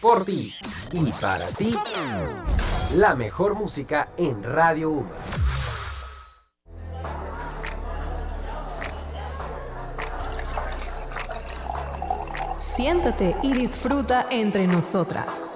[0.00, 0.54] por ti
[0.92, 1.74] y para ti,
[2.96, 5.10] la mejor música en Radio Uma.
[12.56, 15.49] Siéntate y disfruta entre nosotras.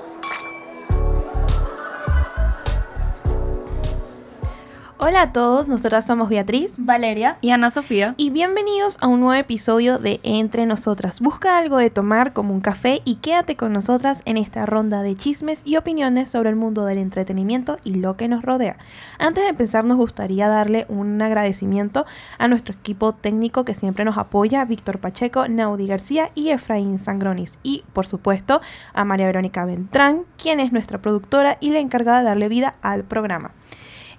[5.07, 8.15] Hola a todos, nosotras somos Beatriz, Valeria y Ana Sofía.
[8.17, 11.21] Y bienvenidos a un nuevo episodio de Entre Nosotras.
[11.21, 15.15] Busca algo de tomar como un café y quédate con nosotras en esta ronda de
[15.15, 18.79] chismes y opiniones sobre el mundo del entretenimiento y lo que nos rodea.
[19.19, 22.07] Antes de empezar nos gustaría darle un agradecimiento
[22.39, 27.59] a nuestro equipo técnico que siempre nos apoya, Víctor Pacheco, Naudi García y Efraín Sangronis.
[27.63, 28.63] Y por supuesto
[28.95, 33.05] a María Verónica Beltrán, quien es nuestra productora y la encargada de darle vida al
[33.05, 33.51] programa.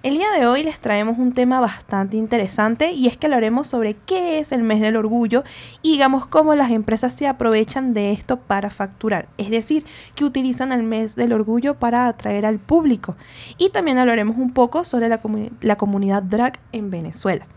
[0.05, 3.95] El día de hoy les traemos un tema bastante interesante y es que hablaremos sobre
[3.95, 5.43] qué es el mes del orgullo
[5.81, 9.83] y digamos cómo las empresas se aprovechan de esto para facturar, es decir,
[10.13, 13.15] que utilizan el mes del orgullo para atraer al público.
[13.57, 15.19] Y también hablaremos un poco sobre la,
[15.61, 17.47] la comunidad drag en Venezuela.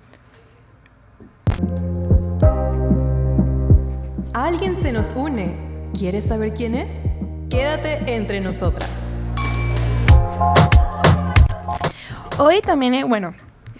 [4.33, 5.55] Alguien se nos une.
[5.92, 6.98] ¿Quieres saber quién es?
[7.50, 8.88] Quédate entre nosotras.
[12.41, 13.34] Hoy también, eh, bueno,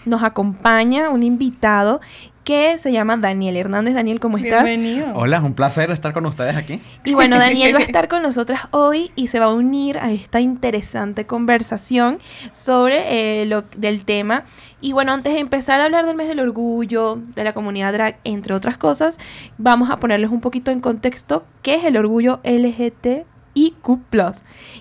[0.05, 2.01] nos acompaña un invitado
[2.43, 3.93] que se llama Daniel Hernández.
[3.93, 4.65] Daniel, ¿cómo estás?
[4.65, 5.13] Bienvenido.
[5.15, 6.81] Hola, es un placer estar con ustedes aquí.
[7.05, 10.11] Y bueno, Daniel va a estar con nosotras hoy y se va a unir a
[10.11, 12.19] esta interesante conversación
[12.51, 14.43] sobre eh, lo del tema.
[14.81, 18.19] Y bueno, antes de empezar a hablar del mes del orgullo, de la comunidad drag,
[18.25, 19.19] entre otras cosas,
[19.57, 23.25] vamos a ponerles un poquito en contexto qué es el orgullo LGTBIQ+.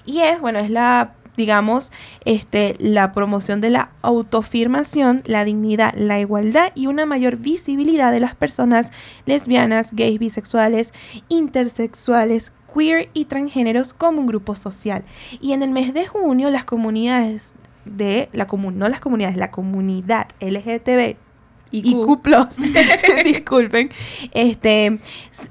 [0.05, 1.93] Y es, bueno, es la digamos,
[2.25, 8.19] este, la promoción de la autoafirmación, la dignidad, la igualdad y una mayor visibilidad de
[8.19, 8.91] las personas
[9.25, 10.93] lesbianas, gays, bisexuales,
[11.29, 15.05] intersexuales, queer y transgéneros como un grupo social.
[15.41, 20.27] Y en el mes de junio las comunidades de la no las comunidades, la comunidad
[20.41, 21.28] LGTB
[21.71, 22.47] y Plus,
[23.25, 23.91] disculpen,
[24.33, 24.99] este,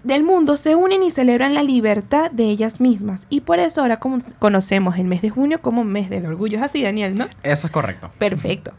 [0.03, 3.28] del mundo se unen y celebran la libertad de ellas mismas.
[3.29, 4.00] Y por eso ahora
[4.39, 6.57] conocemos el mes de junio como mes del orgullo.
[6.57, 7.27] Es así, Daniel, ¿no?
[7.44, 8.09] Eso es correcto.
[8.17, 8.73] Perfecto.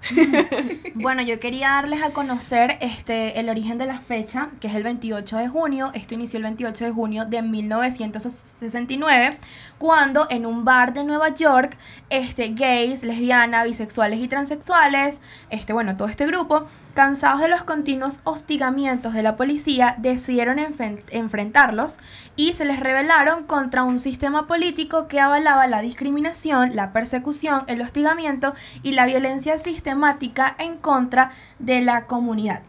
[0.95, 4.83] bueno, yo quería darles a conocer este, el origen de la fecha, que es el
[4.83, 5.91] 28 de junio.
[5.95, 9.39] Esto inició el 28 de junio de 1969,
[9.79, 11.77] cuando en un bar de Nueva York,
[12.11, 16.67] este, gays, lesbianas, bisexuales y transexuales, este, bueno, todo este grupo,
[16.99, 22.01] cansados de los continuos hostigamientos de la policía, decidieron enfrentarlos
[22.35, 27.83] y se les rebelaron contra un sistema político que avalaba la discriminación, la persecución, el
[27.83, 32.63] hostigamiento y la violencia sistemática en contra de la comunidad.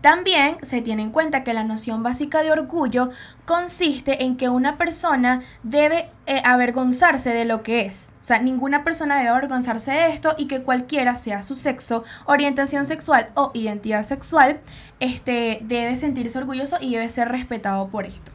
[0.00, 3.10] También se tiene en cuenta que la noción básica de orgullo
[3.46, 8.10] consiste en que una persona debe eh, avergonzarse de lo que es.
[8.20, 12.86] O sea, ninguna persona debe avergonzarse de esto y que cualquiera sea su sexo, orientación
[12.86, 14.60] sexual o identidad sexual,
[15.00, 18.30] este, debe sentirse orgulloso y debe ser respetado por esto.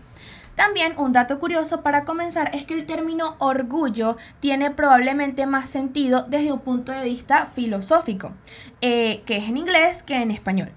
[0.56, 6.26] También un dato curioso para comenzar es que el término orgullo tiene probablemente más sentido
[6.30, 8.34] desde un punto de vista filosófico,
[8.82, 10.72] eh, que es en inglés que en español.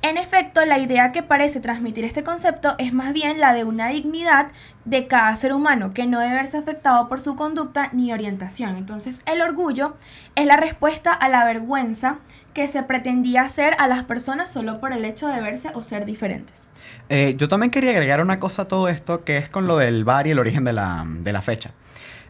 [0.00, 3.88] En efecto, la idea que parece transmitir este concepto es más bien la de una
[3.88, 4.48] dignidad
[4.84, 8.76] de cada ser humano que no debe verse afectado por su conducta ni orientación.
[8.76, 9.96] Entonces, el orgullo
[10.36, 12.18] es la respuesta a la vergüenza
[12.54, 16.04] que se pretendía hacer a las personas solo por el hecho de verse o ser
[16.04, 16.68] diferentes.
[17.08, 20.04] Eh, yo también quería agregar una cosa a todo esto, que es con lo del
[20.04, 21.72] bar y el origen de la, fecha.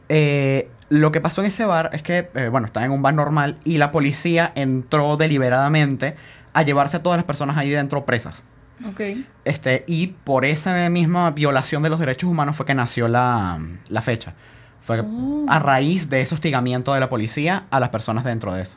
[0.09, 3.15] Eh, lo que pasó en ese bar es que, eh, bueno, estaba en un bar
[3.15, 6.17] normal y la policía entró deliberadamente
[6.53, 8.43] a llevarse a todas las personas ahí dentro presas.
[8.87, 9.01] Ok.
[9.45, 13.59] Este, y por esa misma violación de los derechos humanos fue que nació la,
[14.03, 14.35] fecha.
[14.83, 15.47] Fue oh.
[15.49, 18.77] a raíz de ese hostigamiento de la policía a las personas dentro de eso.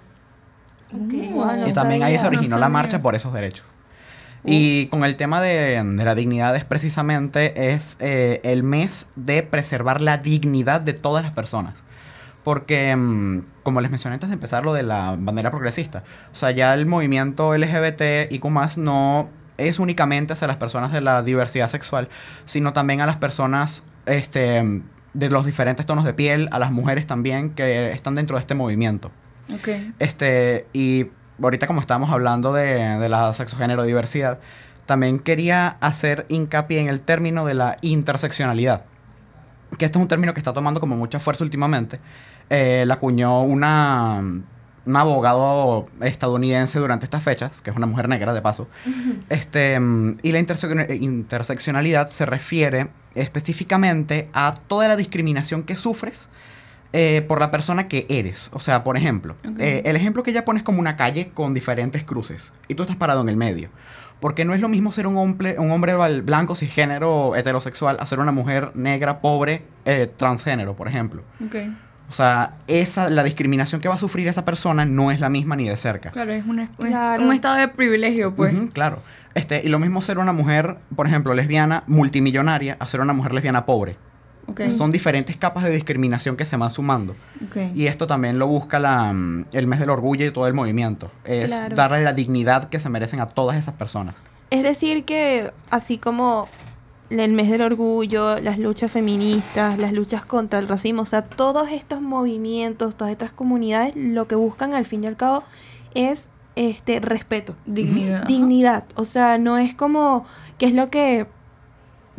[1.06, 1.34] Okay.
[1.68, 3.66] y también ahí se originó la marcha por esos derechos.
[4.44, 10.02] Y con el tema de, la dignidad es precisamente es eh, el mes de preservar
[10.02, 11.84] la dignidad de todas las personas.
[12.44, 16.52] Porque, mm, como les mencioné antes de empezar lo de la bandera progresista, o sea,
[16.52, 21.68] ya el movimiento LGBT y más no es únicamente hacia las personas de la diversidad
[21.68, 22.10] sexual,
[22.46, 24.82] sino también a las personas este,
[25.14, 28.56] de los diferentes tonos de piel, a las mujeres también que están dentro de este
[28.56, 29.12] movimiento.
[29.60, 29.94] Okay.
[30.00, 31.08] Este, y
[31.42, 34.40] ahorita como estamos hablando de, de la sexogénero diversidad,
[34.86, 38.86] también quería hacer hincapié en el término de la interseccionalidad
[39.78, 42.00] que este es un término que está tomando como mucha fuerza últimamente,
[42.54, 48.34] eh, la acuñó una, un abogado estadounidense durante estas fechas, que es una mujer negra
[48.34, 48.68] de paso.
[49.30, 49.80] este,
[50.22, 56.28] y la interseccionalidad se refiere específicamente a toda la discriminación que sufres
[56.92, 58.50] eh, por la persona que eres.
[58.52, 61.54] O sea, por ejemplo, eh, el ejemplo que ella pone es como una calle con
[61.54, 63.70] diferentes cruces y tú estás parado en el medio.
[64.20, 68.20] Porque no es lo mismo ser un hombre, un hombre blanco, cisgénero, heterosexual, a ser
[68.20, 71.24] una mujer negra, pobre, eh, transgénero, por ejemplo.
[71.44, 71.56] Ok.
[72.12, 75.56] O sea, esa, la discriminación que va a sufrir esa persona no es la misma
[75.56, 76.12] ni de cerca.
[76.12, 77.24] Claro, es un, es- Claro.
[77.24, 78.54] un estado de privilegio, pues.
[78.74, 79.00] Claro.
[79.34, 83.34] Este, y lo mismo ser una mujer, por ejemplo, lesbiana multimillonaria, a ser una mujer
[83.34, 83.96] lesbiana pobre.
[84.48, 84.64] Ok.
[84.76, 87.16] Son diferentes capas de discriminación que se van sumando.
[87.48, 87.58] Ok.
[87.76, 91.10] Y esto también lo busca la, mm, el mes del orgullo y todo el movimiento.
[91.24, 91.76] Es Claro.
[91.78, 94.16] darle la dignidad que se merecen a todas esas personas.
[94.50, 96.50] Es decir, que así como
[97.20, 101.70] el mes del orgullo, las luchas feministas, las luchas contra el racismo, o sea, todos
[101.72, 105.44] estos movimientos, todas estas comunidades, lo que buscan al fin y al cabo
[105.94, 108.26] es este respeto, Dignidad.
[108.26, 108.84] dignidad.
[108.96, 110.26] O sea, no es como
[110.58, 111.28] que es lo que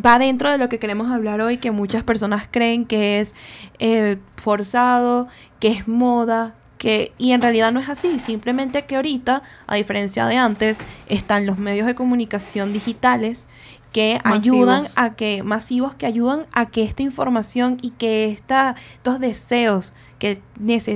[0.05, 3.35] va dentro de lo que queremos hablar hoy, que muchas personas creen que es
[3.79, 5.29] eh, forzado,
[5.61, 10.27] que es moda, que y en realidad no es así, simplemente que ahorita, a diferencia
[10.27, 10.79] de antes,
[11.09, 13.47] están los medios de comunicación digitales
[13.93, 14.19] que
[14.49, 19.93] ayudan a que masivos que ayudan a que esta información y que esta, estos deseos
[20.19, 20.41] que,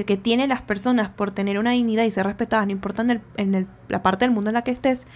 [0.06, 3.20] que tienen las personas por tener una dignidad y ser respetadas, no importa en, el-
[3.36, 5.06] en el- la parte del mundo en la que estés,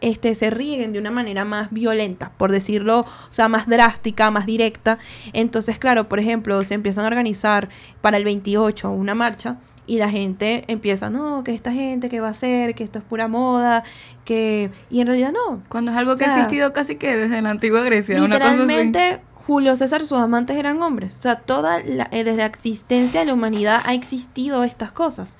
[0.00, 4.46] este, se rieguen de una manera más violenta, por decirlo, o sea, más drástica, más
[4.46, 4.98] directa.
[5.32, 7.68] Entonces, claro, por ejemplo, se empiezan a organizar
[8.00, 9.58] para el 28 una marcha
[9.88, 13.04] y la gente empieza, no, que esta gente, que va a hacer, que esto es
[13.06, 13.84] pura moda,
[14.26, 14.70] que...
[14.90, 15.62] Y en realidad no.
[15.70, 18.22] Cuando es algo que ha existido casi que desde la antigua Grecia.
[18.22, 18.58] una cosa así.
[18.58, 21.16] Literalmente, Julio César, sus amantes eran hombres.
[21.16, 25.38] O sea, toda la, eh, desde la existencia de la humanidad ha existido estas cosas.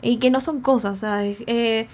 [0.00, 1.86] Y que no son cosas, o sea, eh,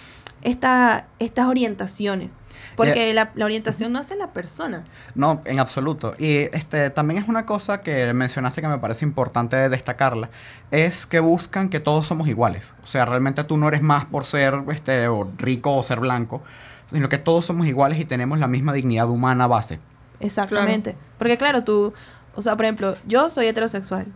[0.42, 2.30] esta, estas orientaciones.
[2.76, 4.84] Porque la, la orientación no hace la persona.
[5.14, 6.14] No, en absoluto.
[6.18, 10.30] Y este también es una cosa que mencionaste que me parece importante destacarla,
[10.70, 12.72] es que buscan que todos somos iguales.
[12.82, 16.42] O sea, realmente tú no eres más por ser este o rico o ser blanco,
[16.90, 19.80] sino que todos somos iguales y tenemos la misma dignidad humana base.
[20.20, 20.96] Exactamente.
[21.18, 21.92] Porque claro, tú,
[22.34, 24.06] o sea, por ejemplo, yo soy heterosexual.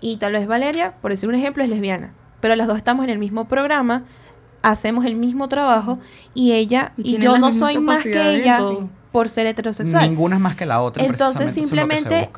[0.00, 2.12] Y tal vez Valeria, por decir un ejemplo, es lesbiana.
[2.40, 4.04] Pero las dos estamos en el mismo programa,
[4.62, 5.98] hacemos el mismo trabajo
[6.34, 8.60] y ella Y yo no soy más que ella
[9.10, 10.08] por ser heterosexual.
[10.08, 11.04] Ninguna es más que la otra.
[11.04, 12.30] Entonces, simplemente-.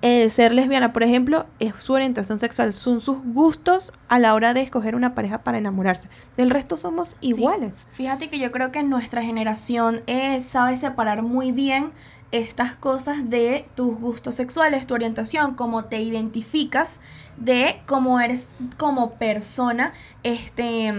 [0.00, 4.52] El ser lesbiana, por ejemplo, es su orientación sexual, son sus gustos a la hora
[4.52, 6.08] de escoger una pareja para enamorarse.
[6.36, 7.28] Del resto somos Sí.
[7.28, 7.88] iguales.
[7.92, 11.92] Fíjate que yo creo que nuestra generación eh, sabe separar muy bien
[12.32, 16.98] estas cosas de tus gustos sexuales, tu orientación, cómo te identificas,
[17.36, 19.92] de cómo eres como persona,
[20.22, 20.92] este,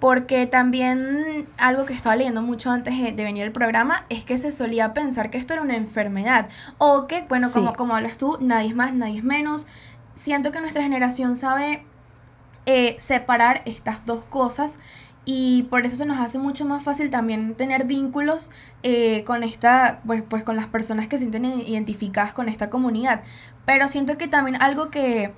[0.00, 4.52] porque también algo que estaba leyendo mucho antes de venir al programa es que se
[4.52, 6.48] solía pensar que esto era una enfermedad
[6.78, 7.54] o que, bueno, Sí.
[7.54, 9.66] como, como hablas tú, nadie es más, nadie es menos.
[10.14, 11.84] Siento que nuestra generación sabe
[12.66, 14.78] eh, separar estas dos cosas
[15.24, 18.50] y por eso se nos hace mucho más fácil también tener vínculos
[18.82, 23.22] eh, con esta pues, pues con las personas que se sienten identificadas con esta comunidad
[23.66, 25.32] pero siento que también algo que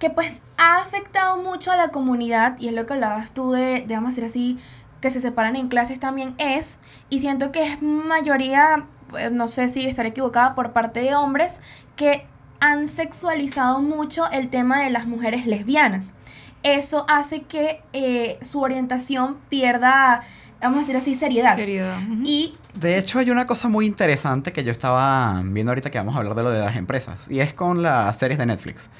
[0.00, 3.84] que pues ha afectado mucho a la comunidad y es lo que hablabas tú de,
[3.86, 4.58] de vamos a decir así
[5.00, 8.86] que se separan en clases también es y siento que es mayoría
[9.16, 11.60] eh, no sé si estaré equivocada por parte de hombres
[11.94, 12.26] que
[12.58, 16.12] han sexualizado mucho el tema de las mujeres lesbianas
[16.62, 20.22] eso hace que eh, su orientación pierda,
[20.60, 21.56] vamos a decir así, seriedad.
[21.56, 21.98] Seriedad.
[22.24, 26.14] Y De hecho, hay una cosa muy interesante que yo estaba viendo ahorita que vamos
[26.14, 27.26] a hablar de lo de las empresas.
[27.30, 28.90] Y es con las series de Netflix.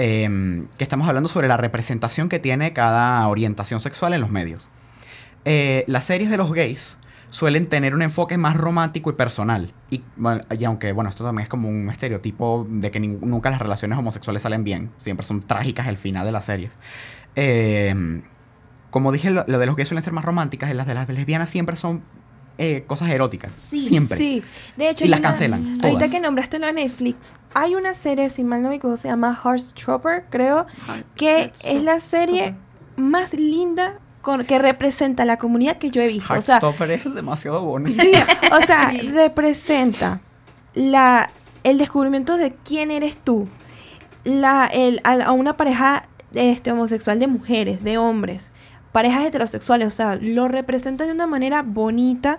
[0.00, 4.70] Em, que estamos hablando sobre la representación que tiene cada orientación sexual en los medios.
[5.44, 6.96] Eh, las series de los gays
[7.30, 9.74] suelen tener un enfoque más romántico y personal.
[9.90, 10.02] Y,
[10.64, 14.62] aunque, bueno, esto también es como un estereotipo de que nunca las relaciones homosexuales salen
[14.62, 14.92] bien.
[14.98, 16.72] Siempre son trágicas el final de las series.
[17.34, 18.22] Em,
[18.90, 20.70] como dije, lo de los gays suelen ser más románticas.
[20.70, 22.02] y las de las lesbianas siempre son
[22.58, 23.52] eh, cosas eróticas.
[23.56, 24.18] Sí, siempre.
[24.18, 24.42] Sí,
[24.76, 25.04] de hecho.
[25.04, 26.10] Y hay las una- cancelan, Ahorita todas.
[26.10, 29.38] que nombraste lo de Netflix, hay una serie, si mal no me equivoco, se llama
[29.42, 30.66] Heartstopper, creo,
[31.14, 32.54] que es la serie
[32.96, 36.34] más linda con, que representa la comunidad que yo he visto.
[36.34, 36.60] O sea,
[36.90, 38.02] es demasiado bonito.
[38.02, 38.10] sí,
[38.52, 40.20] o sea, representa
[40.74, 41.30] la,
[41.64, 43.48] el descubrimiento de quién eres tú,
[44.24, 48.50] la, el, a, a una pareja este, homosexual de mujeres, de hombres,
[48.92, 52.38] parejas heterosexuales, o sea, lo representa de una manera bonita,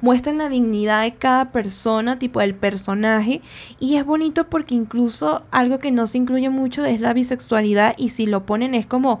[0.00, 3.42] muestran la dignidad de cada persona, tipo del personaje,
[3.78, 8.08] y es bonito porque incluso algo que no se incluye mucho es la bisexualidad, y
[8.08, 9.20] si lo ponen es como,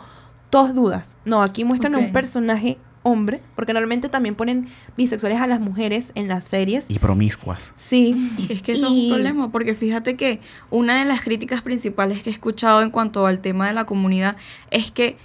[0.50, 1.16] todos dudas.
[1.24, 2.04] No, aquí muestran a Ok.
[2.06, 6.88] un personaje hombre, porque normalmente también ponen bisexuales a las mujeres en las series.
[6.90, 7.72] Y promiscuas.
[7.76, 8.30] Sí.
[8.48, 12.30] Es que eso es un problema, porque fíjate que una de las críticas principales que
[12.30, 14.36] he escuchado en cuanto al tema de la comunidad
[14.70, 15.16] es que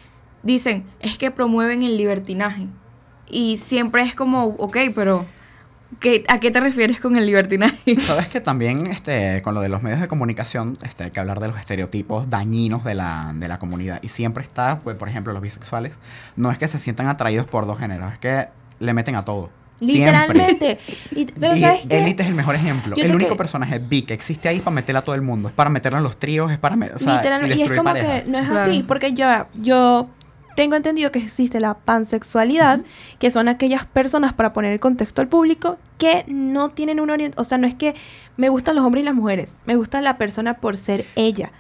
[0.47, 2.65] dicen, es que promueven el libertinaje.
[3.29, 5.25] Y siempre es como, ok, pero
[5.99, 7.99] ¿qué, ¿a qué te refieres con el libertinaje?
[8.01, 11.39] Sabes que también este, con lo de los medios de comunicación este, hay que hablar
[11.39, 13.99] de los estereotipos dañinos de la, de la comunidad.
[14.01, 15.93] Y siempre está, pues, por ejemplo, los bisexuales,
[16.35, 18.47] no es que se sientan atraídos por dos géneros, es que
[18.79, 19.49] le meten a todo.
[19.79, 20.79] Literalmente.
[21.11, 21.97] Lit- Pero y ¿sabes qué?
[21.99, 22.95] Elite es el mejor ejemplo.
[22.95, 25.21] Yo el único que- personaje bi que existe ahí es para meterle a todo el
[25.21, 25.49] mundo.
[25.49, 27.83] Es para meterlo en los tríos, es para o sea, Literalmente, y y es como
[27.83, 28.23] parejas.
[28.23, 28.71] que no es Claro.
[28.71, 30.09] así, porque yo, yo
[30.57, 32.81] tengo entendido que existe la pansexualidad,
[33.19, 37.45] que son aquellas personas, para poner el contexto al público, que no tienen una orientación,
[37.45, 37.93] o sea, no es que
[38.37, 41.51] me gustan los hombres y las mujeres, me gusta la persona por ser ella.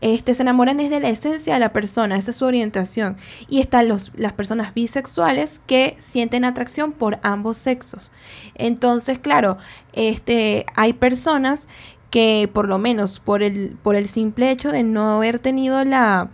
[0.00, 3.16] Este, se enamoran desde la esencia de la persona, esa es su orientación.
[3.48, 8.12] Y están los, las personas bisexuales que sienten atracción por ambos sexos.
[8.54, 9.58] Entonces, claro,
[9.94, 11.68] este, hay personas
[12.10, 16.30] que por lo menos por el, por el simple hecho de no haber tenido la,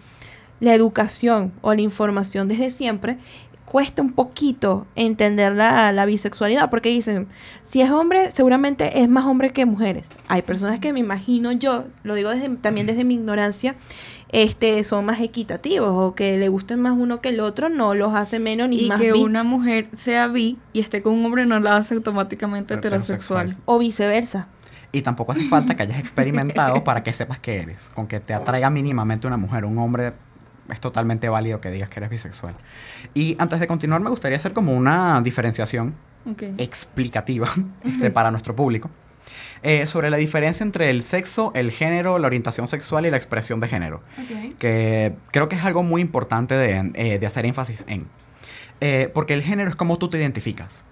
[0.61, 3.19] la educación o la información desde siempre,
[3.64, 7.29] cuesta un poquito entender la, la bisexualidad, porque dicen,
[7.62, 10.09] si es hombre, seguramente es más hombre que mujeres.
[10.26, 13.76] Hay personas que me imagino yo, lo digo desde- también desde mi ignorancia,
[14.33, 18.12] este, son más equitativos o que le gusten más uno que el otro, no los
[18.14, 21.25] hace menos ni y más que bi- una mujer sea bi y esté con un
[21.25, 23.47] hombre no la hace automáticamente Heterosexual.
[23.50, 23.62] heterosexual.
[23.67, 24.49] o viceversa.
[24.93, 27.88] Y tampoco hace falta que hayas experimentado para que sepas que eres.
[27.95, 30.12] Con que te atraiga mínimamente una mujer, un hombre,
[30.73, 32.55] es totalmente válido que digas que eres bisexual.
[33.15, 35.95] Y antes de continuar, me gustaría hacer como una diferenciación
[36.59, 37.49] explicativa
[37.85, 38.91] este, para nuestro público
[39.62, 43.61] eh, sobre la diferencia entre el sexo, el género, la orientación sexual y la expresión
[43.61, 44.00] de género.
[44.59, 48.07] Que creo que es algo muy importante de, eh, de hacer énfasis en.
[48.81, 50.85] Eh, porque el género es como tú te identificas.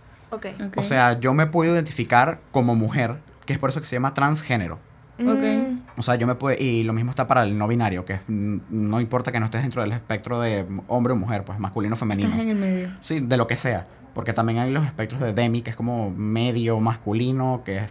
[0.77, 3.17] O sea, yo me puedo identificar como mujer,
[3.47, 4.79] que es por eso que se llama transgénero.
[5.19, 5.78] Ok.
[5.99, 6.57] O sea, yo me puedo...
[6.59, 9.63] Y lo mismo está para el no binario, que es, no importa que no estés
[9.63, 12.29] dentro del espectro de hombre o mujer, pues masculino o femenino.
[12.29, 12.91] Estás en el medio.
[13.01, 13.85] Sí, de lo que sea.
[14.15, 17.91] Porque también hay los espectros de Demi, que es como medio masculino, que es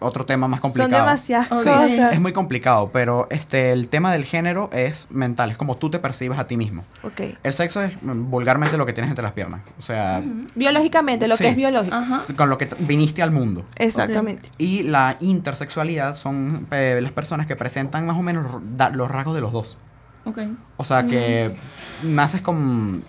[0.00, 1.04] otro tema más son complicado.
[1.04, 1.58] demasiadas Ok.
[1.58, 2.12] Sí, cosas.
[2.12, 5.98] es muy complicado, pero este, el tema del género es mental, es como tú te
[5.98, 6.84] percibes a ti mismo.
[7.02, 7.20] Ok.
[7.42, 9.60] El sexo es mm, vulgarmente lo que tienes entre las piernas.
[9.78, 10.22] O sea,
[10.54, 11.44] Biológicamente, lo Sí.
[11.44, 11.94] que es biológico.
[11.96, 12.22] Ajá.
[12.36, 13.64] con lo que viniste al mundo.
[13.76, 14.50] Exactamente.
[14.58, 18.46] Y la intersexualidad son eh, las personas que presentan más o menos
[18.92, 19.78] los rasgos de los dos.
[20.24, 20.38] Ok.
[20.76, 21.50] O sea que
[22.02, 23.02] naces con...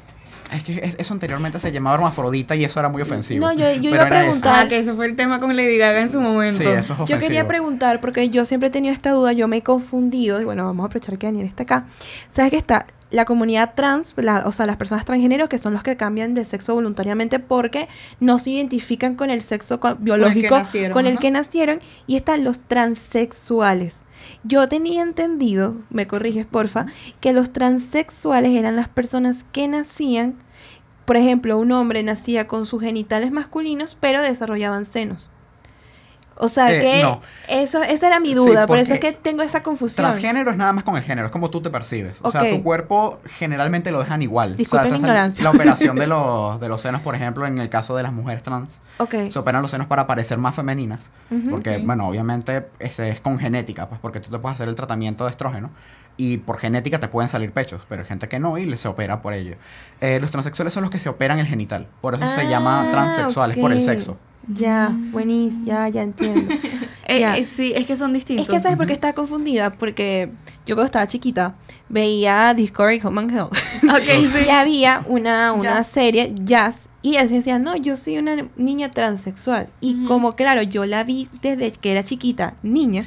[0.51, 3.45] Es que es- eso anteriormente se llamaba hermafrodita y eso era muy ofensivo.
[3.45, 4.09] No, yo- yo iba a eso.
[4.09, 6.57] preguntar- Ah, que ese fue el tema con Lady Gaga en su momento.
[6.57, 7.19] Sí, eso es ofensivo.
[7.19, 10.45] Yo quería preguntar, porque yo siempre he tenido esta duda, yo me he confundido, y
[10.45, 11.85] bueno, vamos a aprovechar que Daniel está acá.
[12.29, 15.81] ¿Sabes que está la comunidad trans, la- o sea, las personas transgénero, que son los
[15.81, 17.87] que cambian de sexo voluntariamente porque
[18.19, 21.19] no se identifican con el sexo co- biológico nacieron, con el ajá.
[21.21, 24.01] que nacieron, y están los transexuales.
[24.43, 26.87] Yo tenía entendido, me corriges porfa,
[27.19, 30.35] que los transexuales eran las personas que nacían,
[31.05, 35.31] por ejemplo, un hombre nacía con sus genitales masculinos, pero desarrollaban senos.
[36.41, 37.21] O sea Eh, que no.
[37.49, 40.05] eso, esa era mi Sí, duda, por eso es que tengo esa confusión.
[40.07, 42.17] Transgénero es nada más con el género, es como tú te percibes.
[42.21, 44.55] O sea, tu cuerpo generalmente lo dejan igual.
[44.55, 45.43] Disculpen o sea, mi ignorancia.
[45.43, 48.41] La operación de los, de los senos, por ejemplo, en el caso de las mujeres
[48.41, 49.15] trans, Ok.
[49.29, 51.11] se operan los senos para parecer más femeninas.
[51.49, 55.25] Porque, bueno, obviamente ese es con genética, pues porque tú te puedes hacer el tratamiento
[55.25, 55.69] de estrógeno
[56.15, 59.21] y por genética te pueden salir pechos, pero hay gente que no y se opera
[59.21, 59.55] por ello.
[60.01, 62.91] Eh, los transexuales son los que se operan el genital, por eso se llama Ah,
[62.91, 64.17] transexuales, por el sexo.
[64.53, 66.53] Ya, buenísimo, ya, ya entiendo.
[67.11, 67.37] Eh, Ya.
[67.37, 68.45] eh, sí, es que son distintos.
[68.47, 69.71] Es que, ¿sabes por qué estaba confundida?
[69.71, 70.29] Porque
[70.67, 71.55] yo cuando estaba chiquita
[71.89, 73.53] veía Discovery Home and Health.
[73.83, 74.45] Ok, sí.
[74.45, 75.87] Y había una, una Jazz.
[75.87, 79.69] serie, Jazz, y ellos decían, no, yo soy una niña transexual.
[79.81, 83.05] Y como, claro, yo la vi desde que era chiquita, niña,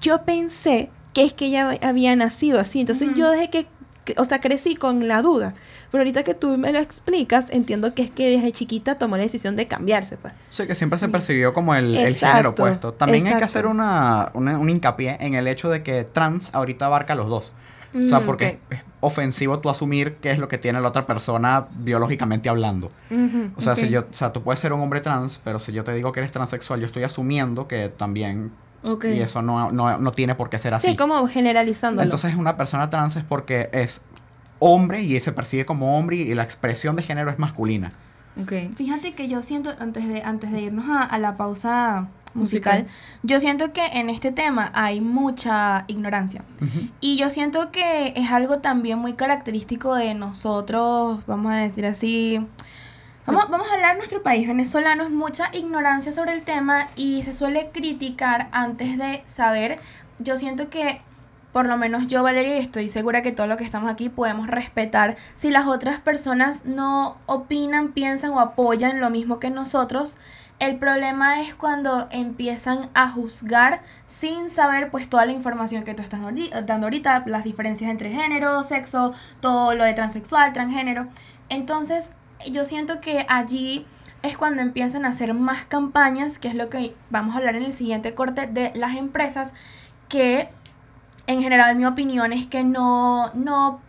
[0.00, 2.80] yo pensé que es que ella había nacido así.
[2.80, 3.66] Entonces yo desde que,
[4.04, 5.54] que- o sea, crecí con la duda.
[5.96, 9.22] Pero ahorita que tú me lo explicas, entiendo que es que desde chiquita tomó la
[9.22, 10.34] decisión de cambiarse, pues.
[10.50, 12.92] Sí, que siempre se percibió como el, género opuesto.
[12.92, 16.84] También hay que hacer una, una- un hincapié en el hecho de que trans ahorita
[16.84, 17.52] abarca los dos.
[17.94, 21.06] O sea, Mm, porque es ofensivo tú asumir qué es lo que tiene la otra
[21.06, 22.90] persona biológicamente hablando.
[23.56, 25.82] O sea, si yo, o sea, tú puedes ser un hombre trans, pero si yo
[25.82, 28.52] te digo que eres transexual, yo estoy asumiendo que también
[29.02, 30.88] y eso no, no, no tiene por qué ser así.
[30.90, 32.02] Sí, como generalizándolo.
[32.02, 34.00] Entonces una persona trans es porque es
[34.58, 37.92] hombre y se percibe como hombre y la expresión de género es masculina.
[38.40, 38.52] Ok.
[38.76, 42.86] Fíjate que yo siento, antes de, antes de irnos a, a la pausa musical, Musical.
[43.22, 46.42] yo siento que en este tema hay mucha ignorancia.
[47.00, 52.46] Y yo siento que es algo también muy característico de nosotros, vamos a decir así,
[53.26, 57.24] Vamos, vamos a hablar de nuestro país venezolano, es mucha ignorancia sobre el tema y
[57.24, 59.80] se suele criticar antes de saber.
[60.20, 61.00] Yo siento que,
[61.56, 65.16] por lo menos yo, Valeria, estoy segura que todos los que estamos aquí podemos respetar
[65.36, 70.18] si las otras personas no opinan, piensan o apoyan lo mismo que nosotros.
[70.58, 76.02] El problema es cuando empiezan a juzgar sin saber pues toda la información que tú
[76.02, 81.06] estás dando ahorita, las diferencias entre género, sexo, todo lo de transexual, transgénero.
[81.48, 82.12] Entonces,
[82.50, 83.86] yo siento que allí
[84.22, 87.62] es cuando empiezan a hacer más campañas, que es lo que vamos a hablar en
[87.62, 89.54] el siguiente corte de las empresas,
[90.10, 90.50] que
[91.26, 93.80] en general mi opinión es que no, no,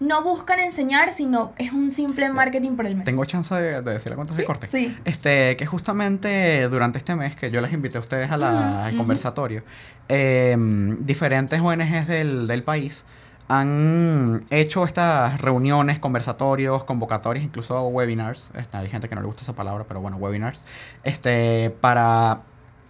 [0.00, 3.04] no buscan enseñar, sino es un simple marketing por el mes.
[3.04, 4.68] Tengo chance de, de decir la cuenta así corte.
[4.68, 4.96] Sí.
[5.04, 8.78] Este, que justamente durante este mes que yo les invité a ustedes a la- Ujú,
[8.88, 9.62] al conversatorio,
[10.08, 10.56] eh,
[11.00, 13.04] diferentes ONGs del, del país
[13.50, 18.50] han hecho estas reuniones, conversatorios, convocatorias, incluso webinars.
[18.54, 20.60] Este, hay gente que no le gusta esa palabra, pero bueno, webinars.
[21.02, 22.40] Este, para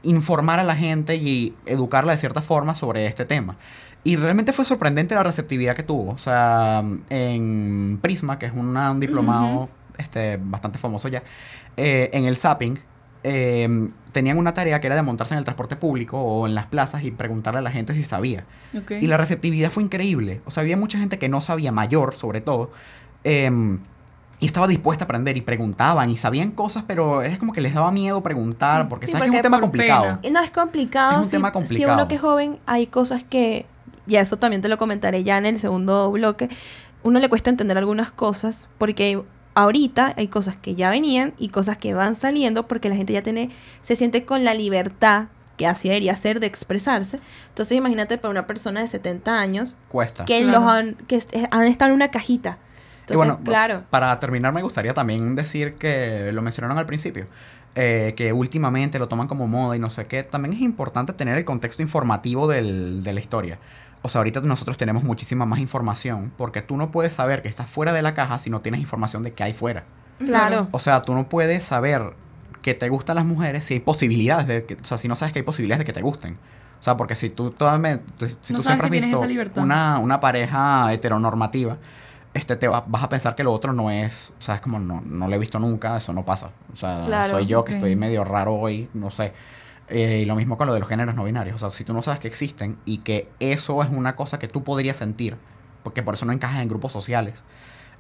[0.03, 3.57] informar a la gente y educarla de cierta forma sobre este tema.
[4.05, 6.13] Y realmente fue sorprendente la receptividad que tuvo.
[6.13, 11.25] O sea, en Prisma, que es una- un diplomado este, bastante famoso ya,
[11.77, 12.79] eh, en el Zapping,
[13.25, 16.67] eh, tenían una tarea que era de montarse en el transporte público o en las
[16.67, 18.45] plazas y preguntarle a la gente si sabía.
[19.03, 20.41] Y la receptividad fue increíble.
[20.47, 22.71] O sea, había mucha gente que no sabía, mayor sobre todo,
[23.25, 23.81] em,
[24.41, 27.75] y estaba dispuesta a aprender y preguntaban y sabían cosas, pero es como que les
[27.75, 30.21] daba miedo preguntar porque Sí, sabes que es un tema complicado.
[30.23, 30.33] pena.
[30.41, 31.13] No es complicado.
[31.15, 31.95] Es un si, tema Si complicado.
[31.95, 33.67] uno que es joven, hay cosas que,
[34.07, 36.49] y eso también te lo comentaré ya en el segundo bloque,
[37.03, 39.21] uno le cuesta entender algunas cosas porque
[39.55, 43.23] ahorita hay cosas que ya venían y cosas que van saliendo porque la gente ya
[43.23, 43.51] tiene,
[43.83, 45.27] se siente con la libertad
[45.57, 47.19] que así debería ser de expresarse.
[47.49, 50.25] Entonces imagínate para una persona de 70 años Cuesta.
[50.25, 50.61] que, Claro.
[50.61, 52.59] los han, que est- han estado en una cajita.
[53.11, 53.83] Y Entonces, bueno, claro.
[53.91, 57.27] Para terminar, me gustaría también decir que lo mencionaron al principio.
[57.81, 60.25] eh, que últimamente lo toman como moda y no sé qué.
[60.25, 63.59] También es importante tener el contexto informativo del- de la historia.
[64.03, 67.69] O sea, ahorita nosotros tenemos muchísima más información porque tú no puedes saber que estás
[67.71, 69.85] fuera de la caja si no tienes información de qué hay fuera.
[70.19, 70.67] Claro.
[70.73, 72.15] O sea, tú no puedes saber
[72.63, 75.33] que te gustan las mujeres si hay posibilidades de que, o sea, si no sabes
[75.33, 76.37] que hay posibilidades de que te gusten.
[76.81, 79.19] O sea, porque si tú totalmente, si No tú siempre has visto
[79.63, 81.77] una, una pareja heteronormativa,
[82.35, 84.79] este te va- vas a pensar que lo otro no es, o sea, es como
[84.79, 86.51] no, no lo he visto nunca, eso no pasa.
[86.73, 87.77] O sea, Claro, soy yo que ok.
[87.77, 89.33] estoy medio raro hoy, no sé.
[89.89, 91.57] Eh, y lo mismo con lo de los géneros no binarios.
[91.57, 94.47] O sea, si tú no sabes que existen y que eso es una cosa que
[94.49, 95.37] tú podrías sentir,
[95.83, 97.43] porque por eso no encajas en grupos sociales,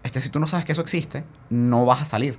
[0.02, 2.38] este, si tú no sabes que eso existe, no vas a salir.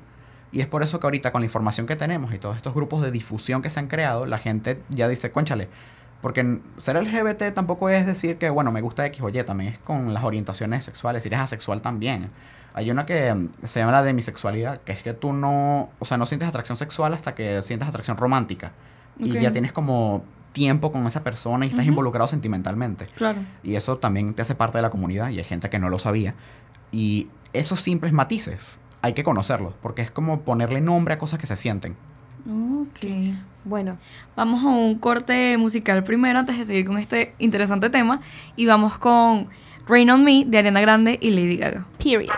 [0.51, 3.01] Y es por eso que ahorita con la información que tenemos y todos estos grupos
[3.01, 5.67] de difusión que se han creado, la gente ya dice, conchale,
[6.21, 9.79] porque ser LGBT tampoco es decir que, bueno, me gusta X o Y, también es
[9.79, 12.29] con las orientaciones sexuales, si eres asexual también.
[12.73, 16.17] Hay una que mm, se llama la demisexualidad, que es que tú no, o sea,
[16.17, 18.71] no sientes atracción sexual hasta que sientes atracción romántica.
[19.17, 23.07] Y ya tienes como tiempo con esa persona y estás involucrado sentimentalmente.
[23.17, 23.39] Claro.
[23.63, 25.99] Y eso también te hace parte de la comunidad y hay gente que no lo
[25.99, 26.35] sabía.
[26.91, 31.47] Y esos simples matices hay que conocerlos, porque es como ponerle nombre a cosas que
[31.47, 31.95] se sienten.
[32.47, 33.35] Ok.
[33.65, 33.97] Bueno,
[34.35, 38.21] Vamos a un corte musical primero antes de seguir con este interesante tema.
[38.55, 39.47] Y vamos con
[39.87, 41.85] Rain on Me de Ariana Grande y Lady Gaga.
[41.97, 42.29] period.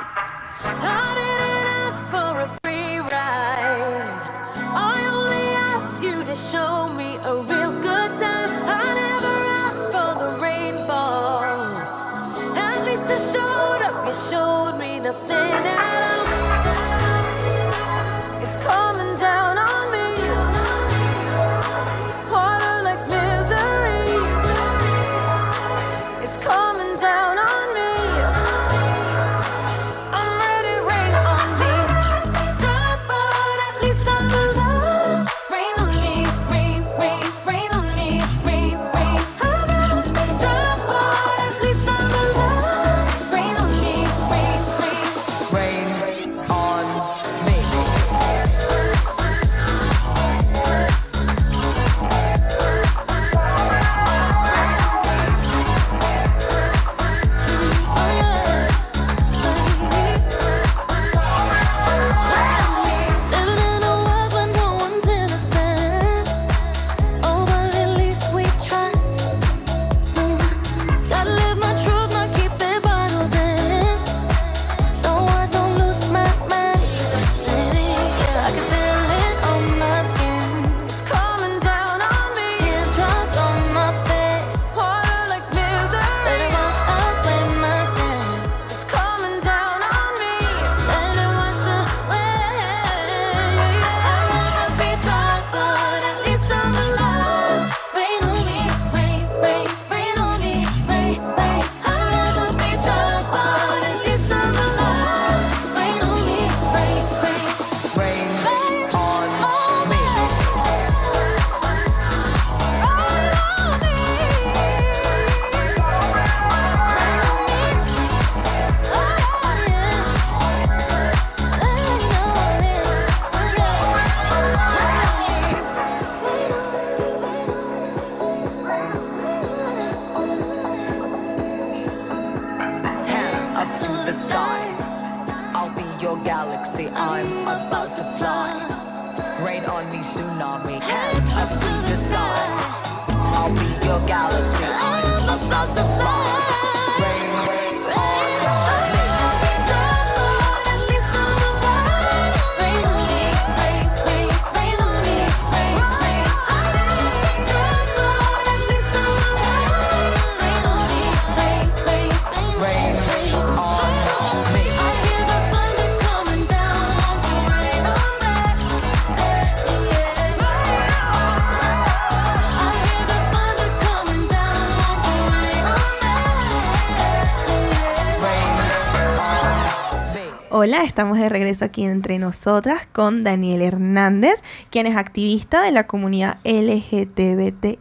[180.64, 185.88] Hola, estamos de regreso aquí entre nosotras con Daniel Hernández, quien es activista de la
[185.88, 187.80] comunidad LGTBIQ+.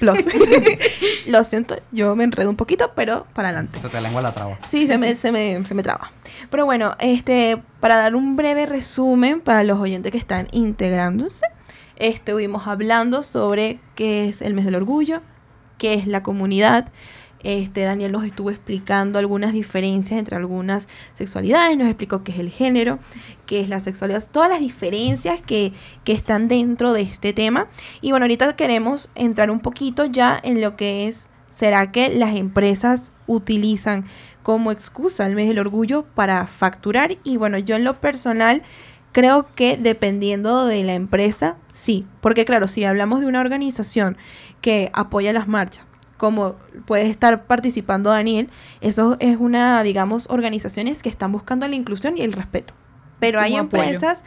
[1.26, 3.78] Lo siento, yo me enredo un poquito, pero para adelante.
[3.78, 4.58] Se te lengua la traba.
[4.70, 6.12] Sí, se me, se me, se me traba.
[6.48, 11.44] Pero bueno, este, para dar un breve resumen para los oyentes que están integrándose,
[11.96, 15.20] estuvimos hablando sobre qué es el mes del orgullo,
[15.76, 16.90] qué es la comunidad.
[17.42, 22.50] Este, Daniel nos estuvo explicando algunas diferencias entre algunas sexualidades, nos explicó qué es el
[22.50, 22.98] género,
[23.46, 25.72] qué es la sexualidad, todas las diferencias que,
[26.04, 27.68] que están dentro de este tema.
[28.00, 32.36] Y bueno, ahorita queremos entrar un poquito ya en lo que es, ¿será que las
[32.36, 34.04] empresas utilizan
[34.42, 37.18] como excusa el mes del orgullo para facturar?
[37.22, 38.62] Y bueno, yo en lo personal
[39.12, 42.06] creo que dependiendo de la empresa, sí.
[42.20, 44.16] Porque claro, si hablamos de una organización
[44.60, 45.87] que apoya las marchas,
[46.18, 48.50] como puede estar participando Daniel,
[48.82, 52.74] eso es una, digamos, organizaciones que están buscando la inclusión y el respeto.
[53.20, 53.82] Pero hay apoyo.
[53.82, 54.24] empresas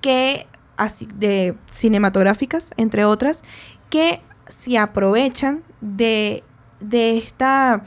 [0.00, 3.42] que, así, de cinematográficas, entre otras,
[3.88, 6.44] que se aprovechan de,
[6.80, 7.84] de esta,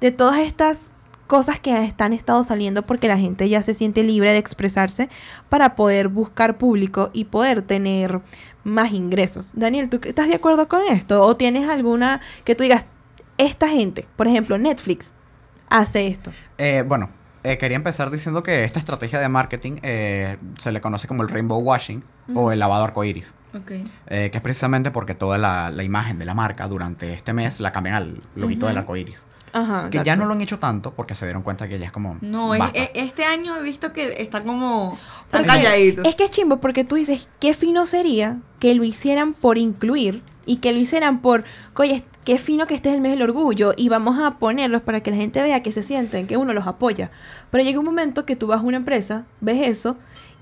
[0.00, 0.92] de todas estas
[1.26, 5.08] cosas que están estado saliendo porque la gente ya se siente libre de expresarse
[5.48, 8.20] para poder buscar público y poder tener
[8.62, 9.50] más ingresos.
[9.54, 11.22] Daniel, ¿tú estás de acuerdo con esto?
[11.22, 12.86] ¿O tienes alguna que tú digas,
[13.38, 15.14] esta gente, por ejemplo, Netflix,
[15.68, 16.32] hace esto?
[16.58, 17.10] Eh, bueno,
[17.42, 21.28] eh, quería empezar diciendo que esta estrategia de marketing eh, se le conoce como el
[21.28, 22.02] rainbow washing
[22.34, 23.34] o el lavado arcoíris.
[23.54, 23.70] Ok.
[24.08, 27.60] eh, que es precisamente porque toda la, la imagen de la marca durante este mes
[27.60, 29.24] la cambian al loguito del arcoíris.
[29.52, 29.88] Ajá.
[29.90, 32.16] Que ya no lo han hecho tanto porque se dieron cuenta que ya es como.
[32.22, 32.76] No, es- basta.
[32.76, 34.98] e- este año he visto que está como...
[35.26, 36.04] Están calladitos.
[36.04, 40.22] Es que es chimbo porque tú dices, qué fino sería que lo hicieran por incluir
[40.46, 41.44] y que lo hicieran por,
[41.76, 45.00] oye, qué fino que este es el mes del orgullo y vamos a ponerlos para
[45.00, 47.10] que la gente vea que se sienten, que uno los apoya.
[47.50, 49.96] Pero llega un momento que tú vas a una empresa, ves eso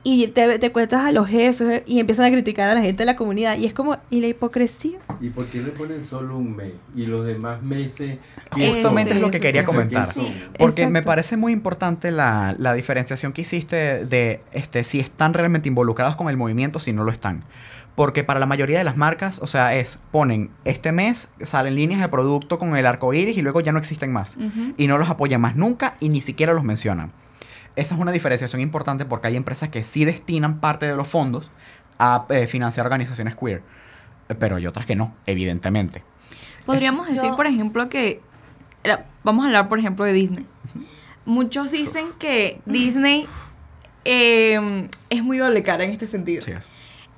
[0.04, 3.04] y te, te cuentas a los jefes y empiezan a criticar a la gente de
[3.04, 4.98] la comunidad y es como, ¿y la hipocresía?
[5.20, 6.72] ¿Y por qué le ponen solo un mes?
[6.94, 8.18] Y los demás meses.
[8.50, 10.08] Justamente es lo que quería comentar.
[10.58, 15.68] Porque me parece muy importante la, la diferenciación que hiciste de este, si están realmente
[15.68, 17.44] involucrados con el movimiento, si no lo están.
[17.94, 22.00] Porque para la mayoría de las marcas, o sea, es ponen este mes, salen líneas
[22.00, 24.36] de producto con el arco iris y luego ya no existen más.
[24.78, 27.12] Y no los apoyan más nunca y ni siquiera los mencionan.
[27.76, 31.50] Esa es una diferenciación importante porque hay empresas que sí destinan parte de los fondos
[31.98, 33.62] a eh, financiar organizaciones queer.
[34.28, 36.02] eh, Pero hay otras que no, evidentemente.
[36.64, 38.20] Podríamos Yo- decir, por ejemplo, que...
[38.84, 40.46] la- Vamos a hablar, por ejemplo, de Disney.
[41.26, 43.26] Muchos dicen que Disney
[44.04, 46.42] eh, es muy doble cara en este sentido.
[46.42, 46.64] Sí, es.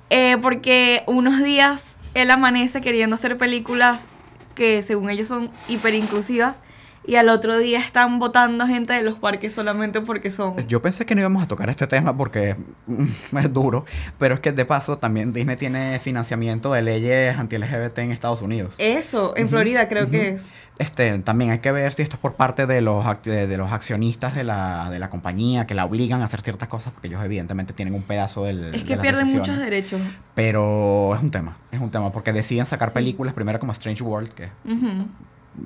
[0.09, 4.07] Eh, porque unos días él amanece queriendo hacer películas
[4.53, 6.59] que según ellos son hiperinclusivas
[7.07, 10.55] y al otro día están votando gente de los parques solamente porque son...
[10.67, 12.55] Yo pensé que no íbamos a tocar este tema porque
[12.87, 13.85] mm, es duro,
[14.17, 18.75] pero es que de paso también Disney tiene financiamiento de leyes anti-LGBT en Estados Unidos.
[18.77, 20.43] Eso, en Florida creo que es.
[20.77, 23.71] Este, también hay que ver si esto es por parte de los, de, de los
[23.71, 27.23] accionistas de la, de la compañía que la obligan a hacer ciertas cosas porque ellos
[27.23, 28.75] evidentemente tienen un pedazo del...
[28.75, 30.01] Es que pierden muchos derechos.
[30.33, 34.33] Pero es un tema, es un tema porque deciden sacar películas primero como Strange World,
[34.33, 35.07] que Ujú.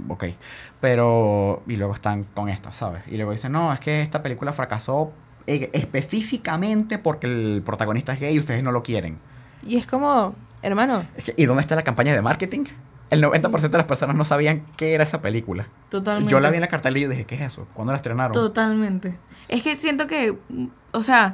[0.08, 0.26] Ok,
[0.82, 3.04] pero y luego están con esta, ¿sabes?
[3.08, 5.12] Y luego dicen, no, es que esta película fracasó
[5.48, 9.18] eh, específicamente porque el protagonista es gay y ustedes no lo quieren.
[9.66, 12.66] Y es como, hermano, ¿Y dónde está la campaña de marketing?
[13.10, 15.68] El 90% de las personas no sabían qué era esa película.
[15.90, 16.32] Totalmente.
[16.32, 17.68] Yo la vi en la cartelera y yo dije, ¿qué es eso?
[17.74, 18.34] ¿Cuándo la estrenaron?
[18.34, 19.18] Totalmente.
[19.48, 21.34] Es que siento que, mm, o sea,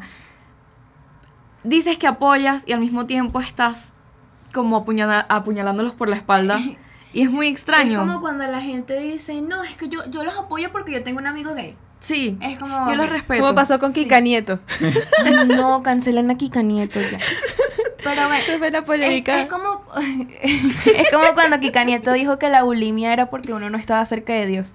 [1.63, 3.91] dices que apoyas y al mismo tiempo estás
[4.53, 6.57] como apuñala- apuñalándolos por la espalda.
[7.15, 8.01] Y es muy extraño.
[8.01, 11.01] Es como cuando la gente dice, no, es que yo, yo los apoyo porque yo
[11.01, 11.77] tengo un amigo gay.
[12.01, 12.37] Sí.
[12.41, 12.89] Es como...
[12.89, 13.41] Yo los respeto.
[13.41, 14.03] ¿cómo pasó con Sí.
[14.03, 14.59] Kika Nieto?
[15.47, 17.17] No, cancelen a Kika Nieto ya.
[18.03, 19.41] Pero bueno, Esa fue la es, polémica.
[19.41, 19.81] es como
[20.43, 24.33] es como cuando Kika Nieto dijo que la bulimia era porque uno no estaba cerca
[24.33, 24.73] de Dios.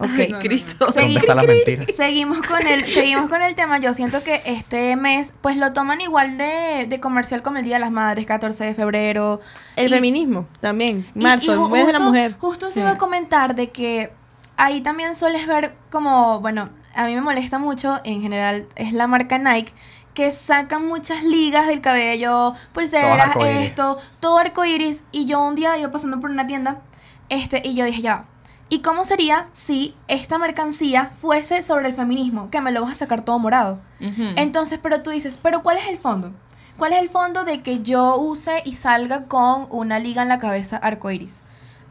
[0.00, 0.86] Ok, Ay, Cristo.
[0.88, 1.84] Segui- ¿Dónde está la mentira?
[1.92, 3.78] Seguimos con el, seguimos con el tema.
[3.78, 7.74] Yo siento que este mes, pues lo toman igual de, de comercial como el Día
[7.76, 9.40] de las Madres, 14 de febrero.
[9.76, 11.06] El Y- feminismo también.
[11.14, 12.36] y- Marzo, y ju- el mes de la justo- mujer.
[12.38, 14.12] Justo se iba a comentar de que
[14.56, 19.06] ahí también sueles ver como, bueno, a mí me molesta mucho, en general, es la
[19.06, 19.72] marca Nike,
[20.14, 23.66] que sacan muchas ligas del cabello, pulseras, arcoíris.
[23.66, 25.04] esto, todo arcoiris.
[25.12, 26.82] Y yo un día iba pasando por una tienda,
[27.28, 28.24] este, y yo dije, ya,
[28.68, 32.50] ¿y cómo sería si esta mercancía fuese sobre el feminismo?
[32.50, 33.80] Que me lo vas a sacar todo morado.
[34.00, 36.32] Entonces, pero tú dices, pero ¿cuál es el fondo?
[36.76, 40.38] ¿Cuál es el fondo de que yo use y salga con una liga en la
[40.38, 41.40] cabeza arcoiris?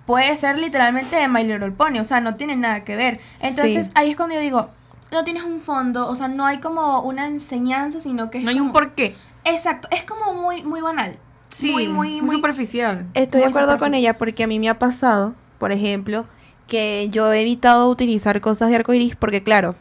[0.06, 3.20] Puede ser literalmente de My Little Pony, o sea, no tiene nada que ver.
[3.42, 3.92] Entonces, Sí.
[3.96, 4.70] ahí es cuando yo digo,
[5.12, 8.50] no tienes un fondo, o sea, no hay como una enseñanza, sino que es no
[8.52, 9.16] hay un como- porqué.
[9.44, 11.18] Exacto, es como muy, muy banal.
[11.50, 13.08] Sí, muy, muy, muy, superficial.
[13.13, 16.26] Estoy de acuerdo con ella porque a mí me ha pasado, por ejemplo,
[16.67, 19.75] que yo he evitado utilizar cosas de arcoiris porque, claro,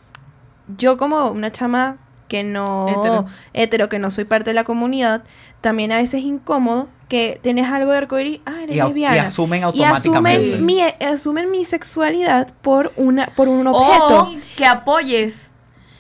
[0.79, 3.27] yo como una chama que no Hetero.
[3.53, 5.23] hetero, que no soy parte de la comunidad,
[5.61, 9.63] también a veces es incómodo que tienes algo de arcoiris, ah, eres Y, asumen Y
[9.65, 10.55] automáticamente.
[10.55, 14.31] asumen mi, asumen mi sexualidad por una por un O objeto.
[14.57, 15.53] que apoyes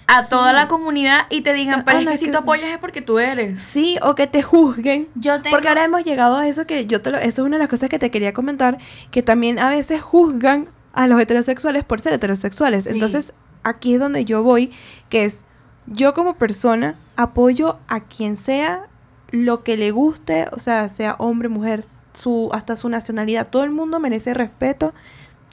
[0.08, 2.78] a toda la comunidad y te digan, pero es Ana, que si tú apoyas es
[2.78, 3.60] porque tú eres.
[3.60, 5.08] Sí, o que te juzguen.
[5.16, 5.54] Yo tengo...
[5.54, 7.68] Porque ahora hemos llegado a eso que yo te lo, eso es una de las
[7.68, 8.78] cosas que te quería comentar,
[9.10, 12.84] que también a veces juzgan a los heterosexuales por ser heterosexuales.
[12.84, 12.90] Sí.
[12.90, 13.32] Entonces,
[13.62, 14.72] aquí es donde yo voy,
[15.08, 15.44] que es
[15.86, 18.88] yo como persona apoyo a quien sea
[19.30, 23.70] lo que le guste, o sea, sea hombre, mujer, su hasta su nacionalidad, todo el
[23.70, 24.94] mundo merece respeto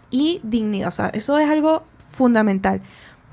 [0.10, 2.82] y dignidad, o sea, eso es algo fundamental.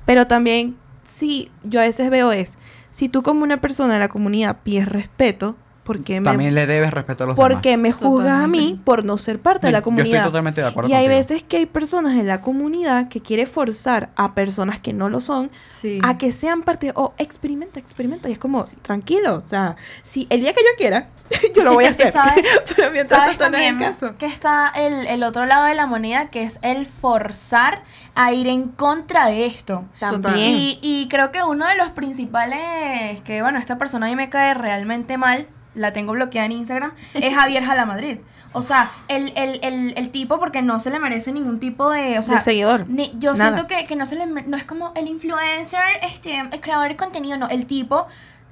[0.05, 2.57] Pero también si yo a veces veo es
[2.91, 6.91] si tú como una persona de la comunidad pides respeto, porque me También le debes
[6.91, 9.83] respeto a los porque me juzgas a mí por no ser parte de la yo
[9.83, 10.07] comunidad.
[10.17, 13.45] estoy totalmente de acuerdo y hay veces que hay personas en la comunidad que quiere
[13.47, 15.99] forzar a personas que no lo son Sí.
[16.03, 20.41] a que sean parte o experimenta, experimenta y es como tranquilo, o sea, si el
[20.41, 21.07] día que yo quiera
[21.55, 22.11] yo lo voy a hacer.
[22.11, 22.43] ¿Sabes?
[22.75, 24.17] Pero mientras ¿Sabes tanto no es el también caso.
[24.17, 27.83] que está el, el otro lado de la moneda, que es el forzar
[28.15, 29.85] a ir en contra de esto?
[29.99, 30.35] También.
[30.57, 34.29] Y, y creo que uno de los principales, que bueno, esta persona a mí me
[34.29, 38.19] cae realmente mal, la tengo bloqueada en Instagram, es Javier Jalamadrid.
[38.53, 42.19] O sea, el, el, el, el tipo, porque no se le merece ningún tipo de.
[42.19, 42.85] O sea, De seguidor.
[42.89, 43.51] ni- yo Nada.
[43.55, 46.97] siento que, que no se le no es como el influencer, este, el creador de
[46.97, 48.07] contenido, no, el tipo,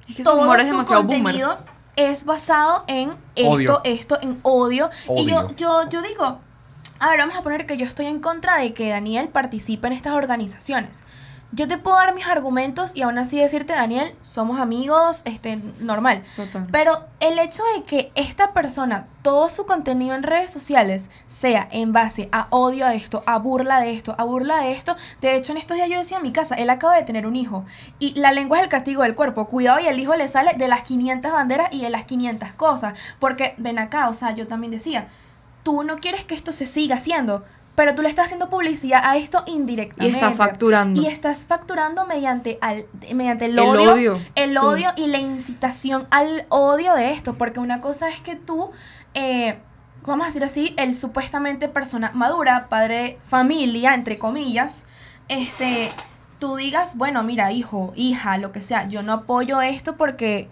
[0.08, 1.22] Es que su todo humor es su demasiado boomer.
[1.22, 1.58] contenido
[1.96, 3.80] es basado en esto, Odio.
[3.84, 4.88] esto, en odio.
[5.16, 6.38] Y yo, yo, yo digo,
[6.98, 9.92] a ver, vamos a poner que yo estoy en contra de que Daniel participe en
[9.92, 11.02] estas organizaciones.
[11.52, 16.22] Yo te puedo dar mis argumentos y aún así decirte, Daniel, somos amigos, este, normal.
[16.36, 16.68] Total.
[16.70, 21.92] Pero el hecho de que esta persona, todo su contenido en redes sociales sea en
[21.92, 24.96] base a odio a esto, a burla de esto, a burla de esto.
[25.20, 27.34] De hecho, en estos días yo decía en mi casa, él acaba de tener un
[27.34, 27.64] hijo.
[27.98, 29.48] Y la lengua es el castigo del cuerpo.
[29.48, 32.96] Cuidado y el hijo le sale de las 500 banderas y de las 500 cosas.
[33.18, 35.08] Porque ven acá, o sea, yo también decía,
[35.64, 37.44] tú no quieres que esto se siga haciendo.
[37.80, 40.14] Pero tú le estás haciendo publicidad a esto Y indirectamente.
[40.14, 41.00] está facturando.
[41.00, 44.56] Y estás facturando mediante, al, mediante el El odio, odio, el sí.
[44.58, 47.32] odio y la incitación al odio de esto.
[47.36, 48.70] Porque una cosa es que tú,
[49.14, 49.60] eh,
[50.02, 54.84] vamos a decir así, el supuestamente persona madura, padre de familia, entre comillas,
[55.28, 55.90] este,
[56.38, 60.50] tú digas, bueno, mira, hijo, hija, lo que sea, yo no apoyo esto porque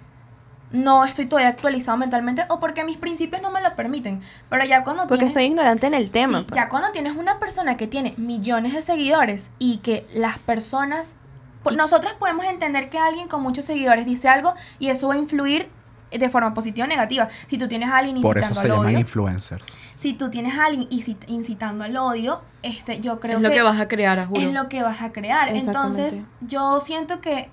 [0.70, 4.20] no estoy todavía actualizado mentalmente o porque mis principios no me lo permiten.
[4.50, 5.32] Pero ya cuando Porque tienes...
[5.34, 6.40] soy ignorante en el tema.
[6.40, 6.56] Sí, pues.
[6.56, 11.16] ya cuando tienes una persona que tiene millones de seguidores y que las personas...
[11.62, 15.18] por- Nosotras podemos entender que alguien con muchos seguidores dice algo y eso va a
[15.18, 15.70] influir
[16.10, 17.28] de forma positiva o negativa.
[17.48, 19.64] Si tú tienes a alguien Por eso incitando se al llaman odio, influencers.
[19.94, 23.56] si tú tienes a alguien incit- incitando al odio, este, yo creo es lo que,
[23.56, 24.40] que vas a crear, a juro.
[24.40, 25.48] es lo que vas a crear.
[25.50, 27.50] Entonces, yo siento que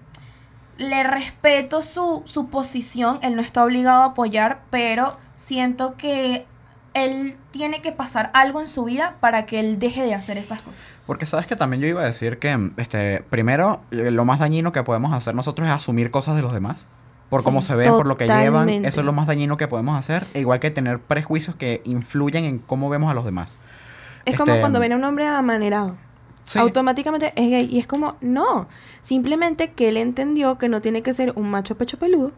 [0.77, 6.45] le respeto su, su posición, él no está obligado a apoyar, pero siento que
[6.93, 10.61] él tiene que pasar algo en su vida para que él deje de hacer esas
[10.61, 10.85] cosas.
[11.05, 14.71] Porque sabes que también yo iba a decir que, este, primero, eh, lo más dañino
[14.71, 16.87] que podemos hacer nosotros es asumir cosas de los demás.
[17.29, 18.69] Por cómo se ven, por lo que llevan.
[18.69, 20.23] Eso es lo más dañino que podemos hacer.
[20.33, 23.57] E igual que tener prejuicios que influyen en cómo vemos a los demás.
[24.25, 25.97] Es como Este, cuando viene un hombre amanerado.
[26.45, 26.59] Sí.
[26.59, 27.67] Automáticamente es gay.
[27.69, 28.67] Y es como, no.
[29.03, 32.31] Simplemente que él entendió que no tiene que ser un macho pecho peludo.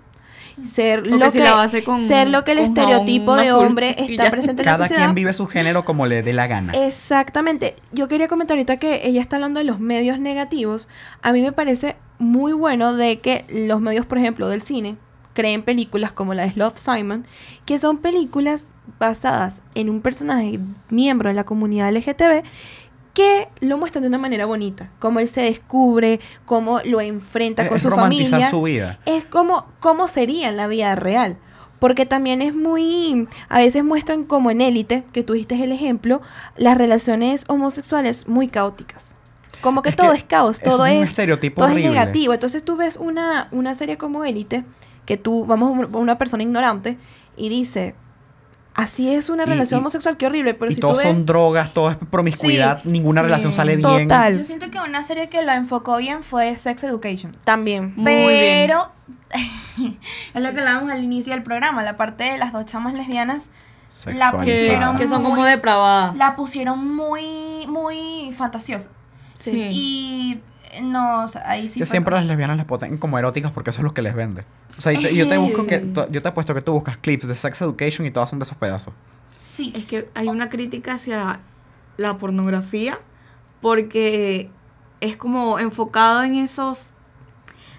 [0.73, 3.95] Ser que lo si que, la base con- ser lo que el estereotipo de hombre
[3.99, 5.03] está presente en la Cada sociedad.
[5.03, 6.73] quien vive su género como le dé la gana.
[6.73, 7.75] Exactamente.
[7.91, 10.87] Yo quería comentar ahorita que ella está hablando de los medios negativos.
[11.21, 14.95] A mí me parece muy bueno de que los medios, por ejemplo, del cine,
[15.33, 17.27] creen películas como la de Love Simon,
[17.65, 22.43] que son películas basadas en un personaje miembro de la comunidad LGTB
[23.17, 27.69] que lo muestran de una manera bonita, cómo él se descubre, cómo lo enfrenta Es-
[27.69, 28.49] con su romantizar familia.
[28.51, 28.99] su vida.
[29.07, 31.37] Es como cómo sería en la vida real.
[31.79, 36.21] Porque también es muy, a veces muestran como en élite, que tú diste el ejemplo,
[36.57, 39.03] las relaciones homosexuales muy caóticas.
[39.61, 41.85] Como que Es todo que es caos, todo es un es, estereotipo todo horrible.
[41.87, 42.33] es negativo.
[42.33, 44.63] Entonces tú ves una, una serie como élite,
[45.07, 46.97] que tú, vamos, una persona ignorante,
[47.35, 47.95] y dice,
[48.77, 51.15] así es una relación y- homosexual, qué horrible, pero y si todos tú ves...
[51.17, 54.07] son drogas, todo es promiscuidad, ninguna sí, relación sale bien.
[54.07, 54.37] Total.
[54.37, 57.35] Yo siento que una serie que la enfocó bien fue Sex Education.
[57.43, 57.93] También.
[57.97, 58.67] Muy bien.
[58.67, 58.91] Pero
[60.33, 63.49] es lo que hablábamos al inicio del programa, la parte de las dos chamas lesbianas
[64.05, 66.15] la Que, pusieron que son como depravadas.
[66.15, 68.91] la pusieron muy muy fantasiosa.
[69.33, 69.69] Sí.
[69.71, 70.41] Y
[70.81, 73.69] no, o sea, ahí sí que siempre como- las lesbianas las ponen como eróticas porque
[73.71, 74.41] eso es lo que les vende.
[74.69, 77.27] O sea, y te- yo te busco que, yo te apuesto que tú buscas clips
[77.27, 78.93] de Sex Education y todas son de esos pedazos.
[79.53, 81.39] Sí, Es que hay una crítica hacia
[81.97, 82.99] la pornografía
[83.61, 84.49] porque
[85.01, 86.89] es como enfocado en esos,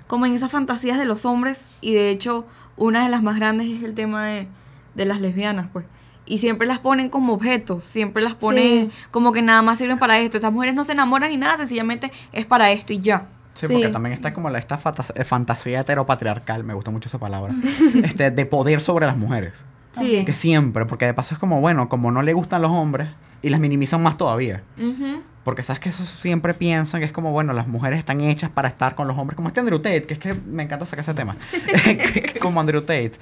[0.07, 2.47] como en esas fantasías de los hombres y de hecho
[2.77, 4.49] una de las más grandes es el tema de,
[4.95, 5.85] de las lesbianas, pues.
[6.29, 8.97] Y siempre las ponen como objetos, siempre las ponen Sí.
[9.11, 10.37] como que nada más sirven para esto.
[10.37, 13.27] Estas mujeres no se enamoran ni nada, sencillamente es para esto y ya.
[13.55, 13.73] Sí, Sí.
[13.73, 14.79] porque también está como la, esta
[15.17, 17.53] eh, fantasía heteropatriarcal, me gusta mucho esa palabra,
[18.05, 19.55] este, de poder sobre las mujeres.
[19.93, 20.25] Sí.
[20.25, 23.09] Que siempre, porque de paso es como, bueno, como no le gustan los hombres
[23.43, 24.63] y las minimizan más todavía.
[24.79, 25.23] Ujú.
[25.43, 28.69] Porque sabes que eso siempre piensan que es como, bueno, las mujeres están hechas para
[28.69, 31.15] estar con los hombres, como este Andrew Tate, que es que me encanta sacar ese
[31.15, 31.37] tema.
[32.41, 33.13] como Andrew Tate.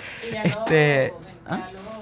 [0.45, 1.15] Este.
[1.49, 1.67] ¿ah?
[1.71, 1.96] De,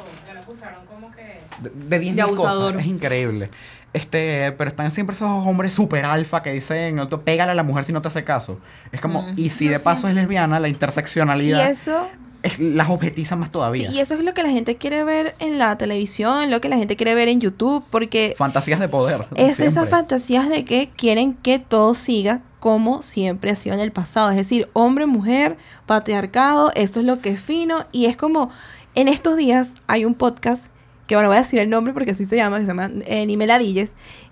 [1.73, 3.51] de 10.000 De cosas, es increíble.
[3.93, 7.63] Este, pero están siempre esos hombres super alfa que dicen, "No, tú pégale a la
[7.63, 8.59] mujer si no te hace caso.
[8.91, 9.35] Es como, Mm.
[9.37, 12.09] y si de paso es lesbiana, la Y interseccionalidad eso,
[12.43, 13.91] es- las objetiza más sí, todavía.
[13.93, 16.77] y eso es lo que la gente quiere ver en la televisión, lo que la
[16.77, 19.29] gente quiere ver en YouTube, porque Fantasías de poder.
[19.37, 23.93] es esas fantasías de que quieren que todo siga como siempre ha sido en el
[23.93, 24.31] pasado.
[24.31, 27.85] Es decir, hombre, mujer, patriarcado, eso es lo que es fino.
[27.93, 28.51] Y es como,
[28.97, 30.71] en estos días hay un podcast,
[31.07, 33.27] que bueno, voy a decir el nombre porque así se llama, que se llama eh,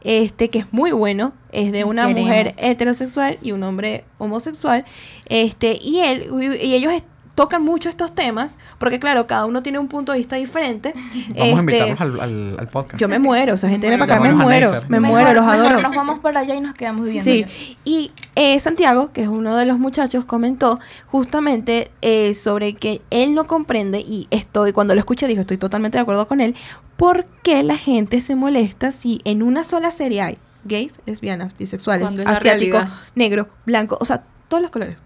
[0.02, 2.24] este, que es muy bueno, es de una Queremos.
[2.24, 4.84] mujer heterosexual y un hombre homosexual,
[5.26, 6.28] este, y él,
[6.60, 6.92] y ellos
[7.34, 10.92] tocan mucho estos temas, porque claro, cada uno tiene un punto de vista diferente.
[11.28, 13.00] Vamos a Este, invitarlos al, al, al podcast.
[13.00, 15.34] Yo me muero, o sea, gente viene para acá, me a muero, me Mejor- muero,
[15.34, 15.80] los mejor adoro.
[15.82, 17.30] nos vamos para allá y nos quedamos viviendo.
[17.30, 23.00] Sí, y eh, Santiago, que es uno de los muchachos, comentó justamente eh, sobre que
[23.10, 26.54] él no comprende, y estoy, cuando lo escuché, dijo, estoy totalmente de acuerdo con él,
[26.96, 32.04] por qué la gente se molesta si en una sola serie hay gays, lesbianas, bisexuales,
[32.06, 32.94] Cuando es la asiático, realidad.
[33.14, 34.96] negro, blanco, o sea, todos los colores,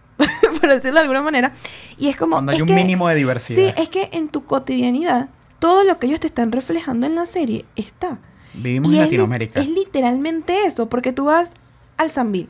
[0.67, 1.53] por decirlo de alguna manera.
[1.99, 2.37] Y es como...
[2.37, 3.75] Cuando hay es un que- mínimo de diversidad.
[3.77, 7.27] Sí, es que en tu cotidianidad, todo lo que ellos te están reflejando en la
[7.27, 8.19] serie está.
[8.55, 9.61] Vivimos Y en es li- Latinoamérica.
[9.61, 11.51] Es, literalmente eso, porque tú vas
[11.97, 12.49] al Zambil.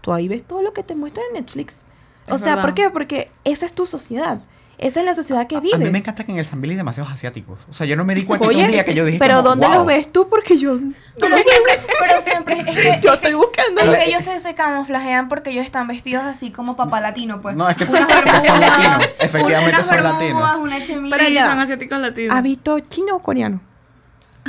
[0.00, 1.86] Tú ahí ves todo lo que te muestra en Netflix.
[2.28, 2.90] O Es sea, ¿por qué?
[2.90, 4.40] Porque esa es tu sociedad.
[4.78, 5.74] Esa es la sociedad que vives.
[5.74, 7.60] A mí me encanta que en el Sambil hay demasiados asiáticos.
[7.70, 9.36] O sea, yo no me di cuenta que Oye, un día que yo dije pero
[9.36, 9.76] como, ¿dónde "Wow".
[9.76, 10.28] los ves tú?
[10.28, 10.76] Porque yo,
[11.20, 13.80] Pero siempre, pero siempre es que, yo estoy buscando.
[13.80, 17.54] es que ellos se, se camuflajean porque ellos están vestidos así como papá latino, pues.
[17.54, 18.08] No, es que Unas
[18.44, 19.08] son latinos.
[19.20, 20.56] Efectivamente unas son bermudas, latinos.
[20.58, 21.16] Una chemilla.
[21.16, 21.46] Pero Sí, ya.
[21.46, 22.36] son asiáticos latinos.
[22.36, 23.60] ¿Has visto chino o coreano?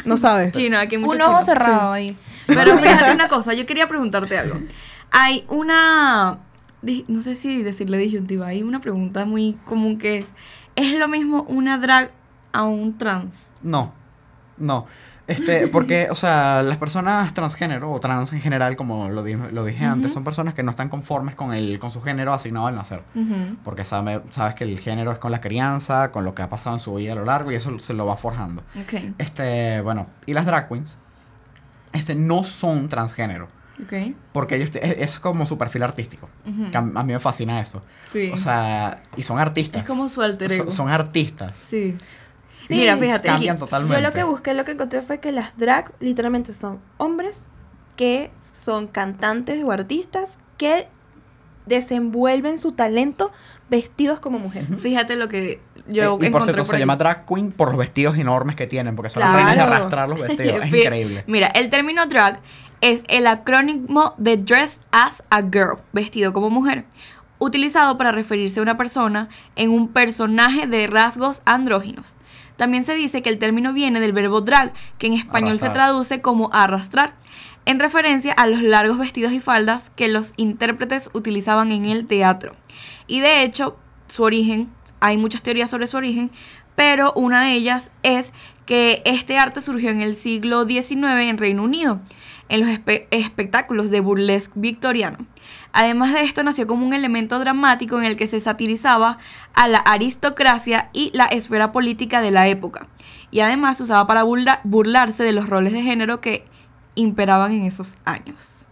[0.05, 0.51] No sabes.
[0.53, 1.45] Chino, aquí hay mucho Un ojo chino.
[1.45, 2.17] cerrado ahí.
[2.47, 4.59] Pero fíjate una cosa, yo quería preguntarte algo.
[5.11, 6.39] Hay una,
[7.07, 10.25] no sé si decirle disyuntiva, hay una pregunta muy común que es,
[10.75, 12.11] ¿es lo mismo una drag
[12.51, 13.49] a un trans?
[13.61, 13.93] No,
[14.57, 14.85] no.
[15.25, 19.63] Este, porque, o sea, las personas transgénero o trans en general, como lo, di- lo
[19.63, 22.75] dije antes, son personas que no están conformes con, el, con su género asignado al
[22.75, 23.03] nacer.
[23.63, 26.75] Porque sabe, sabes que el género es con la crianza, con lo que ha pasado
[26.75, 28.63] en su vida a lo largo y eso se lo va forjando.
[28.81, 30.97] Ok, Este, bueno, y las drag queens,
[31.93, 33.47] este, no son transgénero.
[34.31, 36.29] Porque ellos, es, es como su perfil artístico.
[36.71, 37.81] Que a, a mí me fascina eso.
[38.05, 38.31] Sí.
[38.33, 39.81] O sea, y son artistas.
[39.81, 40.65] es como su alter ego.
[40.65, 41.57] son, son artistas.
[41.69, 41.97] Sí.
[42.67, 43.27] Sí, Mira, fíjate.
[43.27, 44.01] Cambian Yo totalmente.
[44.01, 47.43] lo que busqué, lo que encontré fue que las drags literalmente son hombres
[47.97, 50.87] que son cantantes o artistas que
[51.65, 53.31] desenvuelven su talento
[53.69, 54.65] vestidos como mujer.
[54.77, 56.79] Fíjate lo que Eh, yo y por cierto, por se ahí.
[56.81, 59.37] llama drag queen por los vestidos enormes que tienen, porque son Claro.
[59.37, 60.61] las reinas de arrastrar los vestidos.
[60.65, 61.23] Es increíble.
[61.27, 62.39] Mira, el término drag
[62.83, 66.83] es el acrónimo de dress as a girl, vestido como mujer,
[67.39, 72.17] utilizado para referirse a una persona en un personaje de rasgos andróginos.
[72.57, 76.19] También se dice que el término viene del verbo drag, que en español se traduce
[76.19, 77.15] como arrastrar,
[77.65, 82.53] en referencia a los largos vestidos y faldas que los intérpretes utilizaban en el teatro.
[83.07, 83.77] Y de hecho,
[84.07, 84.69] su origen,
[84.99, 86.31] hay muchas teorías sobre su origen,
[86.75, 88.33] pero una de ellas es
[88.65, 92.01] que este arte surgió en el siglo XIX en Reino Unido,
[92.49, 95.17] en los espe- espectáculos de burlesque victoriano.
[95.71, 99.17] Además de esto, nació como un elemento dramático en el que se satirizaba
[99.53, 102.87] a la aristocracia y la esfera política de la época.
[103.31, 106.45] Y además se usaba para burla- burlarse de los roles de género que
[106.95, 108.62] imperaban en esos años.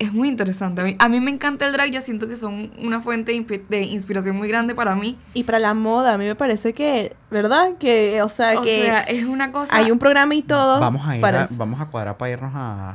[0.00, 0.80] Es muy interesante.
[0.80, 1.90] A mí, a mí me encanta el drag.
[1.92, 5.16] Yo siento que son una fuente de inspi- de inspiración muy grande para mí.
[5.34, 7.76] Y para la moda, a mí me parece que, ¿verdad?
[7.78, 9.76] Que, o sea, O que sea, es una cosa.
[9.76, 10.80] hay un programa y todo.
[10.80, 12.90] Vamos a ir para a- vamos a cuadrar para irnos a,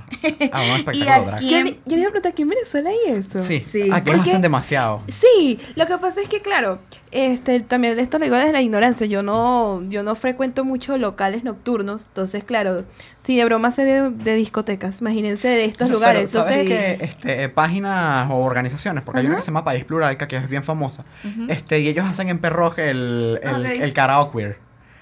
[0.52, 1.36] a un espectáculo drag.
[1.36, 1.70] aquí- Yo, le-
[2.02, 3.40] iba a preguntar, ¿aquí en Venezuela hay eso?
[3.40, 3.90] Sí, Sí.
[3.92, 5.02] aquí lo Porque- hacen demasiado.
[5.08, 6.80] Sí, lo que pasa es que claro,
[7.12, 11.44] este también esto lo digo desde la ignorancia, yo no yo no frecuento mucho locales
[11.44, 12.84] nocturnos, entonces claro,
[13.24, 17.06] si de broma sé de, de discotecas, imagínense de estos Pero, lugares, ¿sabes entonces que
[17.06, 20.48] este, páginas o organizaciones, porque hay una que se llama País Plural, que aquí es
[20.50, 21.04] bien famosa,
[21.48, 23.66] este, y ellos hacen en Perroj el, el, Ok.
[23.82, 24.58] el karaoke queer.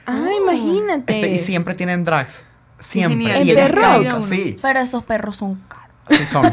[0.05, 1.13] Ah, imagínate.
[1.13, 2.45] Este, y siempre tienen drags.
[2.79, 3.39] Siempre.
[3.43, 4.01] Y ¿En les Perroj?
[4.05, 5.86] encanta, Sí, Pero esos perros son caros.
[6.29, 6.51] Son.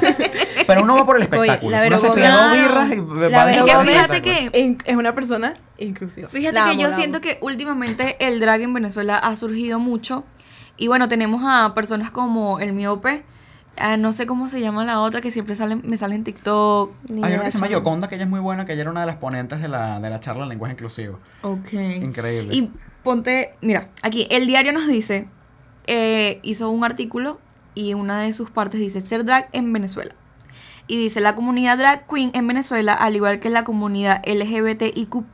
[0.66, 1.70] Pero uno va por el espectáculo.
[1.70, 4.22] la uno se birras y va Fíjate espectáculo.
[4.22, 6.28] que es una persona inclusiva.
[6.28, 10.24] Fíjate La que amo, yo siento que últimamente el drag en Venezuela ha surgido mucho.
[10.76, 13.24] Y bueno, tenemos a personas como el miope.
[13.76, 16.92] ah, no sé cómo se llama la otra que siempre sale, me sale en TikTok.
[17.08, 17.70] Ni Hay una que se llama.
[17.70, 20.00] Yoconda, que ella es muy buena, que ella era una de las ponentes de la,
[20.00, 21.18] de la charla de lenguaje inclusivo.
[21.42, 21.72] Ok.
[21.72, 22.54] Increíble.
[22.54, 22.70] Y
[23.02, 25.28] ponte, mira, aquí el diario nos dice,
[25.86, 27.38] eh, hizo un artículo
[27.74, 30.14] y una de sus partes dice, ser drag en Venezuela.
[30.86, 35.24] Y dice, la comunidad drag queen en Venezuela, al igual que la comunidad LGBTIQ+,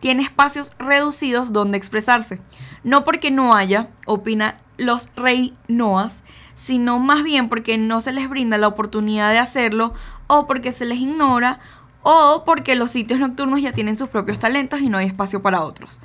[0.00, 2.40] tiene espacios reducidos donde expresarse.
[2.82, 6.22] No porque no haya, opina los rey Noas,
[6.54, 9.92] sino más bien porque no se les brinda la oportunidad de hacerlo
[10.26, 11.60] o porque se les ignora
[12.02, 15.62] o porque los sitios nocturnos ya tienen sus propios talentos y no hay espacio para
[15.62, 16.00] otros.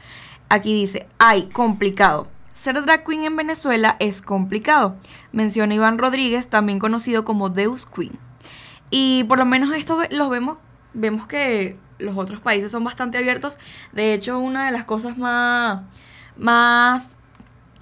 [0.50, 2.28] Aquí dice, ay, complicado.
[2.56, 4.96] Ser drag queen en Venezuela es complicado,
[5.34, 8.18] menciona Iván Rodríguez, también conocido como Deus Queen.
[8.90, 10.58] Y por lo menos esto los vemos,
[10.94, 13.60] vemos que los otros países son bastante abiertos.
[13.92, 15.84] De hecho, una de las cosas más,
[16.38, 17.18] más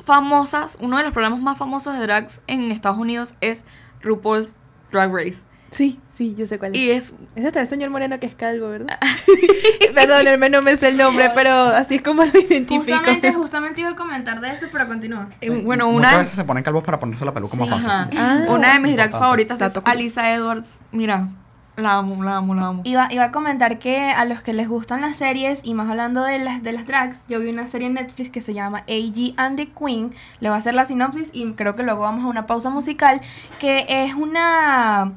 [0.04, 3.66] famosas, uno de los programas más famosos de drags en Estados Unidos es
[4.02, 4.56] RuPaul's
[4.92, 5.44] Drag Race.
[5.74, 6.78] Sí, sí, yo sé cuál es.
[6.80, 9.00] Y es Ese está el señor Moreno que es calvo, ¿verdad?
[9.94, 12.96] Perdónenme, no me sé el nombre, pero así es como lo identifico.
[12.98, 15.30] Justamente, justamente iba a comentar de eso, pero continúa.
[15.42, 17.88] eh, bueno, Muchas una, veces se ponen calvos para ponerse la peluca más fácil.
[17.90, 18.46] Ah.
[18.50, 19.74] una de mis drags favoritas es.
[19.84, 20.78] Alisa Edwards.
[20.92, 21.30] Mira,
[21.76, 22.82] la amo, la amo, la amo.
[22.86, 26.22] Iba, iba a comentar que a los que les gustan las series, y más hablando
[26.24, 29.34] de las, de las drags, yo vi una serie en Netflix que se llama AG
[29.38, 30.14] and the Queen.
[30.40, 33.22] Le voy a hacer la sinopsis y creo que luego vamos a una pausa musical.
[33.60, 35.14] Que es una.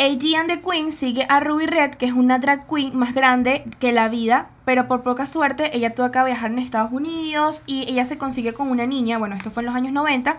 [0.00, 3.64] AG and the Queen sigue a Ruby Red, que es una drag queen más grande
[3.80, 7.82] que la vida, pero por poca suerte ella tuvo que viajar en Estados Unidos y
[7.82, 10.38] ella se consigue con una niña, bueno, esto fue en los años 90,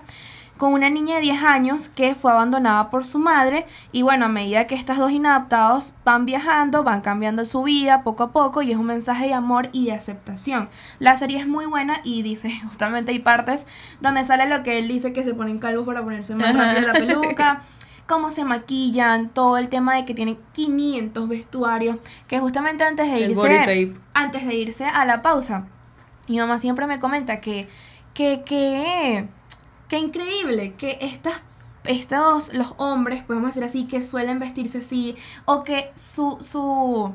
[0.58, 4.30] con una niña de 10 años que fue abandonada por su madre y bueno, a
[4.30, 8.72] medida que estas dos inadaptados van viajando, van cambiando su vida poco a poco y
[8.72, 10.70] es un mensaje de amor y de aceptación.
[10.98, 13.68] La serie es muy buena y dice, justamente hay partes
[14.00, 16.94] donde sale lo que él dice que se ponen calvos para ponerse más rápido la
[16.94, 17.62] peluca.
[18.12, 21.98] cómo se maquillan, todo el tema de que tienen 500 vestuarios,
[22.28, 25.68] que justamente antes de El irse antes de irse a la pausa,
[26.28, 27.70] mi mamá siempre me comenta que,
[28.14, 29.30] que, que,
[29.88, 31.36] que increíble que estas,
[31.86, 37.14] estos, los hombres, podemos decir así, que suelen vestirse así, o que su, su,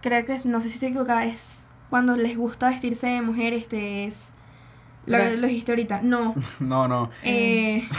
[0.00, 4.04] creo que, no sé si estoy equivocada, es cuando les gusta vestirse de mujer, este
[4.06, 4.30] es,
[5.04, 7.10] lo, lo dijiste ahorita, no, No, no.
[7.24, 7.86] eh,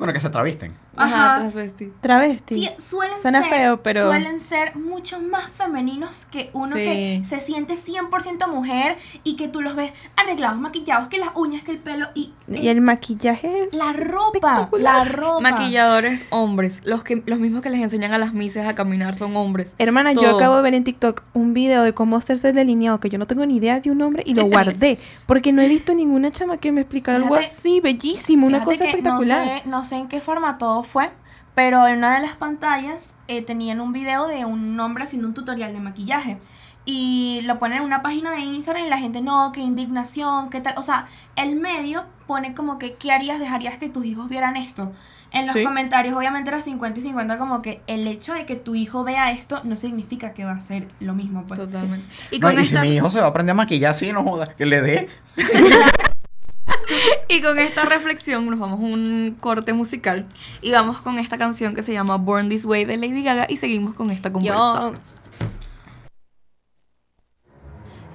[0.00, 0.74] Bueno, que se travisten.
[1.04, 1.92] Ajá, transvesti.
[2.00, 2.54] Travesti.
[2.54, 6.82] Sí, suelen Suena ser, feo, pero- suelen ser mucho más femeninos que uno Sí.
[6.84, 11.62] que se siente 100% mujer y que tú los ves arreglados, maquillados, que las uñas,
[11.62, 13.74] que el pelo y, Y el maquillaje es...
[13.74, 15.40] la ropa, la ropa.
[15.40, 19.36] Maquilladores hombres, los que los mismos que les enseñan a las mises a caminar son
[19.36, 19.74] hombres.
[19.78, 23.08] Hermana, yo acabo de ver en TikTok un video de cómo hacerse el delineado que
[23.08, 24.48] yo no tengo ni idea de un nombre y lo Sí.
[24.50, 24.98] guardé.
[25.26, 29.46] Porque no he visto ninguna chama que me explicara algo así, bellísimo, una cosa espectacular.
[29.46, 31.10] No sé, no sé en qué formato fue,
[31.54, 35.34] pero en una de las pantallas eh, tenían un video de un hombre haciendo un
[35.34, 36.38] tutorial de maquillaje.
[36.86, 40.60] Y lo ponen en una página de Instagram y la gente, no, qué indignación, qué
[40.60, 40.74] tal.
[40.78, 43.38] O sea, el medio pone como que, ¿qué harías?
[43.38, 44.90] ¿Dejarías que tus hijos vieran esto?
[45.32, 45.62] En los Sí.
[45.62, 49.30] comentarios, obviamente era 50 y 50, como que el hecho de que tu hijo vea
[49.30, 51.44] esto no significa que va a ser lo mismo.
[51.46, 51.60] Pues.
[51.60, 52.06] Totalmente.
[52.32, 54.10] Y No, con, y esta, si mi hijo se va a aprender a maquillar así,
[54.12, 55.08] no joda, que le dé.
[57.30, 60.26] y con esta reflexión nos vamos a un corte musical
[60.62, 63.56] y vamos con esta canción que se llama Born This Way de Lady Gaga y
[63.56, 64.98] seguimos con esta conversación.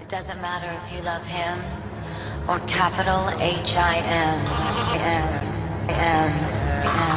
[0.01, 1.57] It doesn't matter if you love him
[2.47, 4.39] or capital H I M
[4.99, 5.23] M
[5.89, 6.29] M
[6.83, 7.09] M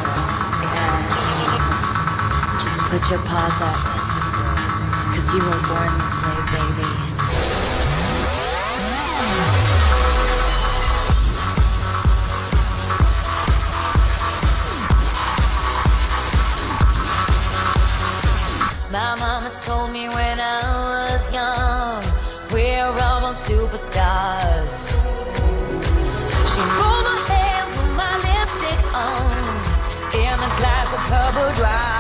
[0.62, 1.02] M.
[2.62, 3.76] Just put your paws up,
[5.12, 6.38] cause you were born this way,
[18.90, 22.02] My mama told me when I was young,
[22.50, 24.96] we're all born superstars.
[26.48, 29.28] She rolled my hair, put my lipstick on,
[30.14, 31.97] in a glass of her boudoir.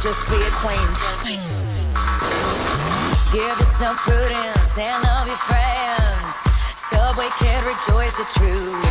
[0.00, 0.78] Just be a queen.
[3.32, 6.34] Give yourself prudence and love your friends.
[6.76, 8.87] Subway kid, rejoice your truth.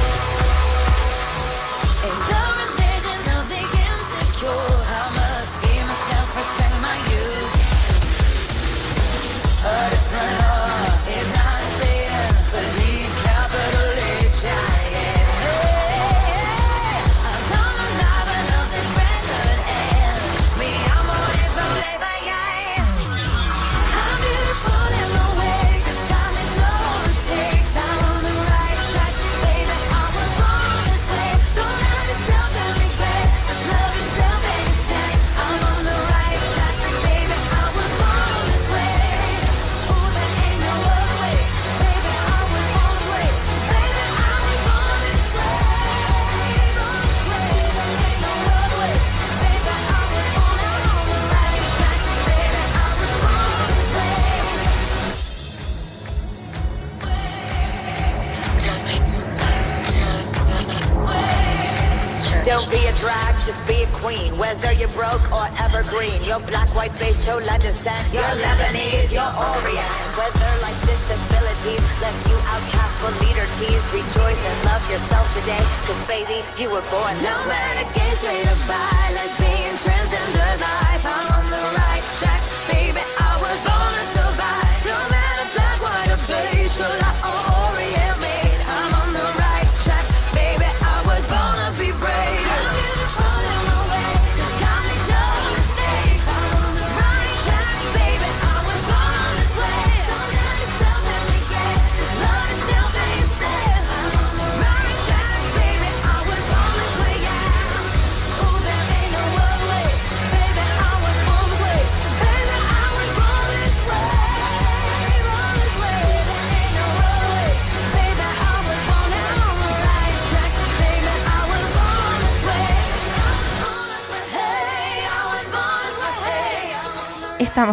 [67.36, 68.08] Descent.
[68.16, 69.94] You're Lebanese, you're Orient.
[70.16, 75.60] Whether life's disabilities left you outcast but leader teased, rejoice and love yourself today.
[75.84, 77.16] Cause baby, you were born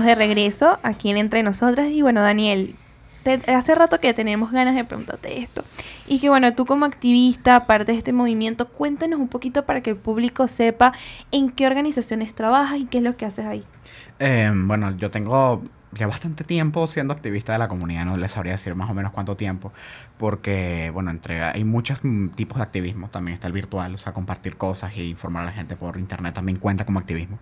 [0.02, 2.74] De regreso aquí en Entre Nosotras y bueno, Daniel,
[3.46, 5.64] hace rato que tenemos ganas de preguntarte esto.
[6.06, 9.90] Y que bueno, tú como activista, parte de este movimiento, cuéntanos un poquito para que
[9.90, 10.92] el público sepa
[11.30, 13.64] en qué organizaciones trabajas y qué es lo que haces ahí.
[14.18, 15.62] Eh, bueno, yo tengo
[15.94, 19.12] ya bastante tiempo siendo activista de la comunidad, no les sabría decir más o menos
[19.12, 19.72] cuánto tiempo,
[20.18, 22.00] porque, bueno, entre, hay muchos
[22.34, 25.52] tipos de activismo, también está el virtual, o sea, compartir cosas y informar a la
[25.52, 27.38] gente por internet también cuenta como activismo.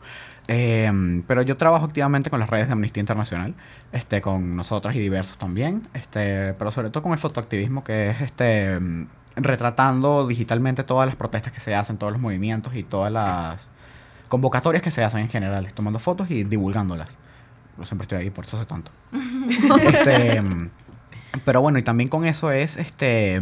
[0.48, 3.54] Eh, pero yo trabajo activamente con las redes de Amnistía Internacional,
[3.92, 8.20] este, con nosotras y diversos también, este, pero sobre todo con el fotoactivismo, que es
[8.20, 13.12] este, mm, retratando digitalmente todas las protestas que se hacen, todos los movimientos y todas
[13.12, 13.68] las
[14.28, 17.18] convocatorias que se hacen en general, tomando fotos y divulgándolas.
[17.78, 18.90] Yo siempre estoy ahí, por eso sé tanto.
[19.82, 20.42] Este,
[21.44, 23.40] pero bueno, y también con eso es este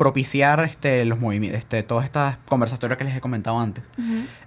[0.00, 3.84] propiciar este los movimientos, este, todas estas conversatorias que les he comentado antes.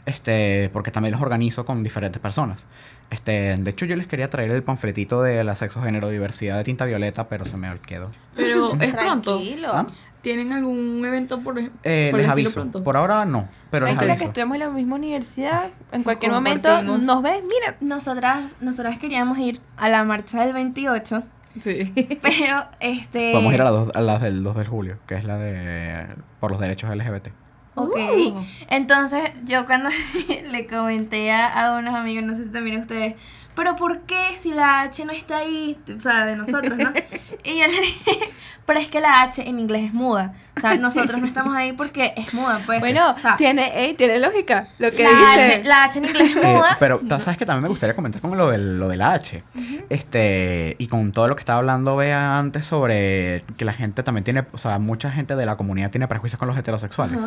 [0.07, 2.65] Este, porque también los organizo con diferentes personas.
[3.11, 6.63] Este, de hecho yo les quería traer el panfletito de la sexo género diversidad de
[6.63, 8.09] tinta violeta, pero se me quedó.
[8.35, 9.35] Pero es pronto.
[9.37, 9.69] Tranquilo.
[9.71, 9.85] ¿Ah?
[10.23, 12.53] ¿Tienen algún evento por, ej- Eh, les estilo aviso.
[12.53, 12.83] pronto?
[12.83, 14.25] Por ahora no, pero les Tranquila que aviso.
[14.29, 15.69] estudiamos en la misma universidad.
[15.91, 17.43] En cualquier momento nos ves.
[17.43, 21.23] Mira, Nosotras, nosotras queríamos ir a la marcha del 28,
[21.61, 21.93] Sí.
[22.23, 23.31] pero este...
[23.33, 26.07] Podemos ir a las, dos- a las del 2 de julio, que es la de
[26.39, 27.27] por los derechos LGBT.
[27.75, 27.95] Ok.
[27.95, 28.41] Uh.
[28.69, 29.89] Entonces, yo cuando
[30.51, 33.15] le comenté a, a unos amigos, no sé si también a ustedes,
[33.55, 35.77] pero ¿por qué si la H no está ahí?
[35.95, 36.91] O sea, de nosotros, ¿no?
[37.43, 38.19] y yo le dije,
[38.65, 40.33] pero es que la H en inglés es muda.
[40.55, 42.79] O sea, nosotros no estamos ahí porque es muda, pues.
[42.79, 45.55] bueno, o sea, tiene, ey, tiene lógica lo que la, dice.
[45.55, 46.77] H, la H en inglés es Eh, muda.
[46.79, 49.43] pero sabes que también me gustaría comentar con lo del, lo del H.
[49.89, 54.23] Este, y con todo lo que estaba hablando Bea antes sobre que la gente también
[54.23, 57.25] tiene, o sea, mucha gente de la comunidad tiene prejuicios con los heterosexuales.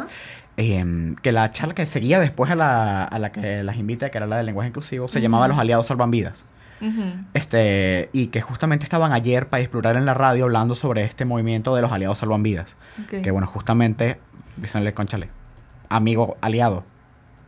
[0.57, 4.18] Em, que la charla que seguía después a la, a la que las invité, que
[4.18, 6.45] era la del lenguaje inclusivo, se llamaba Los Aliados Salvan Vidas.
[7.35, 11.74] Este, y que justamente estaban ayer para explorar en la radio hablando sobre este movimiento
[11.74, 12.77] de los aliados salvan vidas.
[13.09, 14.18] Que bueno, justamente,
[14.57, 15.31] dícenle, conchale,
[15.89, 16.85] amigo, aliado,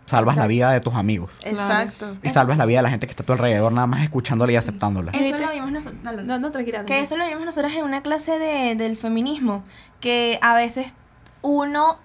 [0.06, 1.38] salvas la vida de tus amigos.
[1.44, 2.16] Exacto.
[2.22, 4.52] Y salvas la vida de la gente que está a tu alrededor, nada más escuchándola
[4.52, 5.12] y aceptándola.
[5.12, 6.02] Eso lo vimos nosotros.
[6.02, 6.24] dale.
[6.24, 6.84] No, no, tranquila.
[6.84, 9.64] Que eso lo vimos nosotros en una clase de, del feminismo,
[10.00, 10.96] que a veces
[11.42, 11.98] uno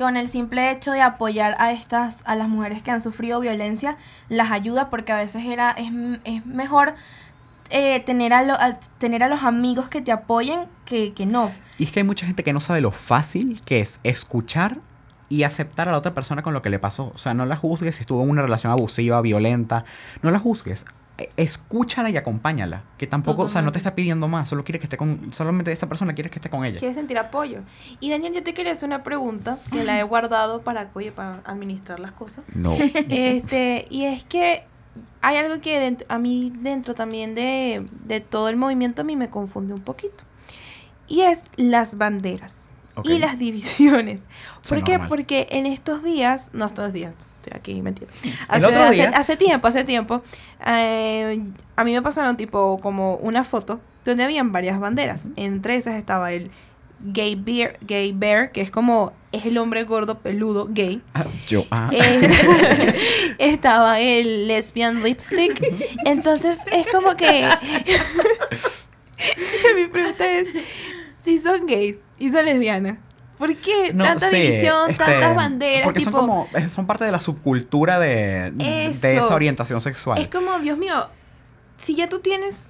[0.00, 3.96] con el simple hecho de apoyar a estas a las mujeres que han sufrido violencia
[4.28, 5.92] las ayuda porque a veces era es,
[6.24, 6.94] es mejor
[7.70, 8.56] eh, tener a, lo-
[8.98, 11.52] tener a los amigos que te apoyen que, que no.
[11.78, 14.78] Y es que hay mucha gente que no sabe lo fácil que es escuchar
[15.28, 17.12] y aceptar a la otra persona con lo que le pasó.
[17.14, 19.84] O sea, no la juzgues si estuvo en una relación abusiva, violenta.
[20.22, 20.84] No la juzgues.
[21.20, 22.82] E- Escúchala y acompáñala.
[22.98, 24.48] Que tampoco, o sea, no te está pidiendo más.
[24.48, 25.32] Solo quiere que esté con.
[25.32, 26.78] Solamente esa persona quiere que esté con ella.
[26.78, 27.60] Quiere sentir apoyo.
[28.00, 31.40] Y Daniel, yo te quería hacer una pregunta que la he guardado para, oye, para
[31.44, 32.44] administrar las cosas.
[32.54, 32.74] No.
[33.08, 34.64] Este, y es que
[35.20, 39.28] hay algo que a mí dentro también de, de todo el movimiento a mí me
[39.30, 40.24] confunde un poquito.
[41.08, 42.56] Y es las banderas
[43.04, 44.20] y las divisiones.
[44.68, 44.92] ¿Por qué?
[44.92, 45.08] normal.
[45.08, 48.10] Porque en estos días, no estos días, estoy aquí, mentira.
[48.48, 50.22] Hace, hace- hace tiempo, hace tiempo,
[50.66, 51.42] eh,
[51.76, 55.24] a mí me pasaron tipo como una foto donde habían varias banderas.
[55.36, 56.50] Entre esas estaba el
[57.02, 61.02] gay bear, gay bear, que es como, es el hombre gordo peludo gay.
[61.14, 61.64] Ah, yo.
[61.70, 61.90] Ah.
[61.92, 65.62] Eh, estaba el lesbian lipstick.
[66.04, 67.48] Entonces es como que.
[69.76, 70.48] Mi pregunta es:
[71.24, 72.98] si son gays y son lesbianas,
[73.40, 75.84] ¿por qué No, tanta sí, división, este, tantas banderas?
[75.86, 76.48] Porque tipo, son como.
[76.54, 80.20] eh, Son parte de la subcultura de, de esa orientación sexual.
[80.20, 81.08] Es como, Dios mío,
[81.78, 82.68] si ya tú tienes.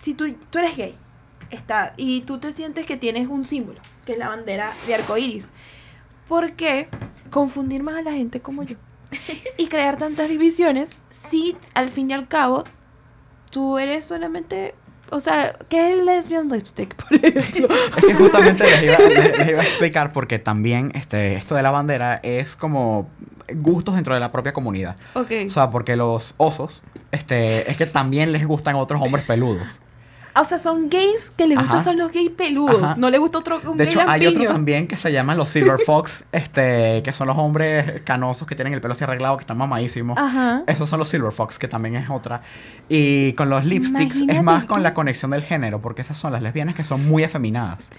[0.00, 0.94] Si tú, tú eres gay
[1.50, 5.50] está, y tú te sientes que tienes un símbolo, que es la bandera de arcoíris,
[6.28, 6.88] ¿por qué
[7.30, 8.76] confundir más a la gente como yo?
[9.58, 12.64] y crear tantas divisiones si al fin y al cabo
[13.50, 14.74] tú eres solamente.
[15.12, 17.68] O sea, ¿qué es el lesbian lipstick, por ejemplo?
[17.98, 21.62] Es que justamente les iba, les- les iba a explicar porque también este, esto de
[21.62, 23.08] la bandera es como
[23.54, 24.96] gustos dentro de la propia comunidad.
[25.14, 25.30] ok.
[25.46, 29.80] O sea, porque los osos, este, es que también les gustan otros hombres peludos.
[30.34, 32.82] O sea, son gays que les gustan son los gays peludos.
[32.82, 32.94] Ajá.
[32.96, 34.52] No le gusta otro un De gay hecho, hay otro lampiño.
[34.54, 38.72] también que se llaman los Silver Fox, este, que son los hombres canosos que tienen
[38.72, 40.16] el pelo así arreglado, que están mamadísimos.
[40.18, 40.62] Ajá.
[40.66, 42.42] Esos son los Silver Fox, que también es otra.
[42.88, 44.82] Y con los lipsticks es Imagínate más con tú.
[44.84, 47.90] la conexión del género, porque esas son las lesbianas que son muy afeminadas.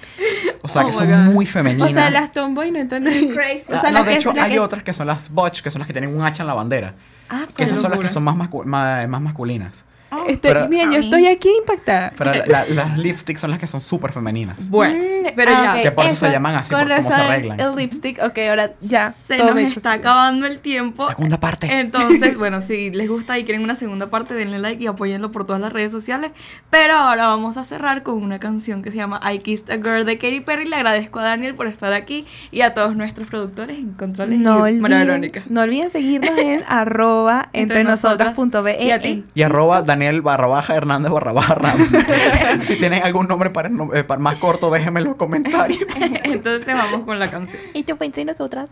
[0.64, 1.34] O sea, Oh que son God.
[1.34, 1.92] muy O femeninas.
[1.92, 3.30] sea, las tomboy no ahí.
[3.34, 3.74] Crazy.
[3.74, 5.70] O Ah, sea, no, las de hecho, hay que- otras que son las butch, que
[5.70, 6.94] son las que tienen un hacha en la bandera.
[7.30, 8.10] Ah, Que esas son las que locura.
[8.14, 9.84] son más, mascu- ma- más masculinas.
[10.28, 12.14] Estoy, Pero- miren, yo estoy aquí impactada.
[12.18, 14.70] Pero la- la- las lipsticks son las que son súper femeninas.
[14.70, 15.74] Bueno, Mm, pero ah, ya.
[15.76, 17.60] ok, Que por eso se llaman así, Con por cómo se arreglan.
[17.60, 19.14] El lipstick, ok, ahora ya.
[19.28, 19.92] Se nos está sentido.
[19.92, 21.08] acabando el tiempo.
[21.08, 21.68] Segunda parte.
[21.80, 25.46] Entonces, bueno, si les gusta y quieren una segunda parte, denle like y apóyenlo por
[25.46, 26.32] todas las redes sociales.
[26.70, 30.06] Pero ahora vamos a cerrar con una canción que se llama I Kissed a Girl
[30.06, 30.66] de Katy Perry.
[30.68, 34.68] Le agradezco a Daniel por estar aquí y a todos nuestros productores en Controles No
[34.68, 35.44] y olviden, Verónica.
[35.50, 38.38] no olviden seguirnos en arroba entre Entre nosotras.
[38.38, 38.84] nosotras.be.
[38.84, 39.24] ¿Y a ti?
[39.34, 41.78] Y arroba Daniel barra baja Hernández barra baja Ram.
[42.62, 45.82] si tienen algún nombre para, eh, para más corto, déjenme en los comentarios.
[46.24, 47.62] Entonces vamos con la canción.
[47.74, 48.70] Y esto fue entre nosotras.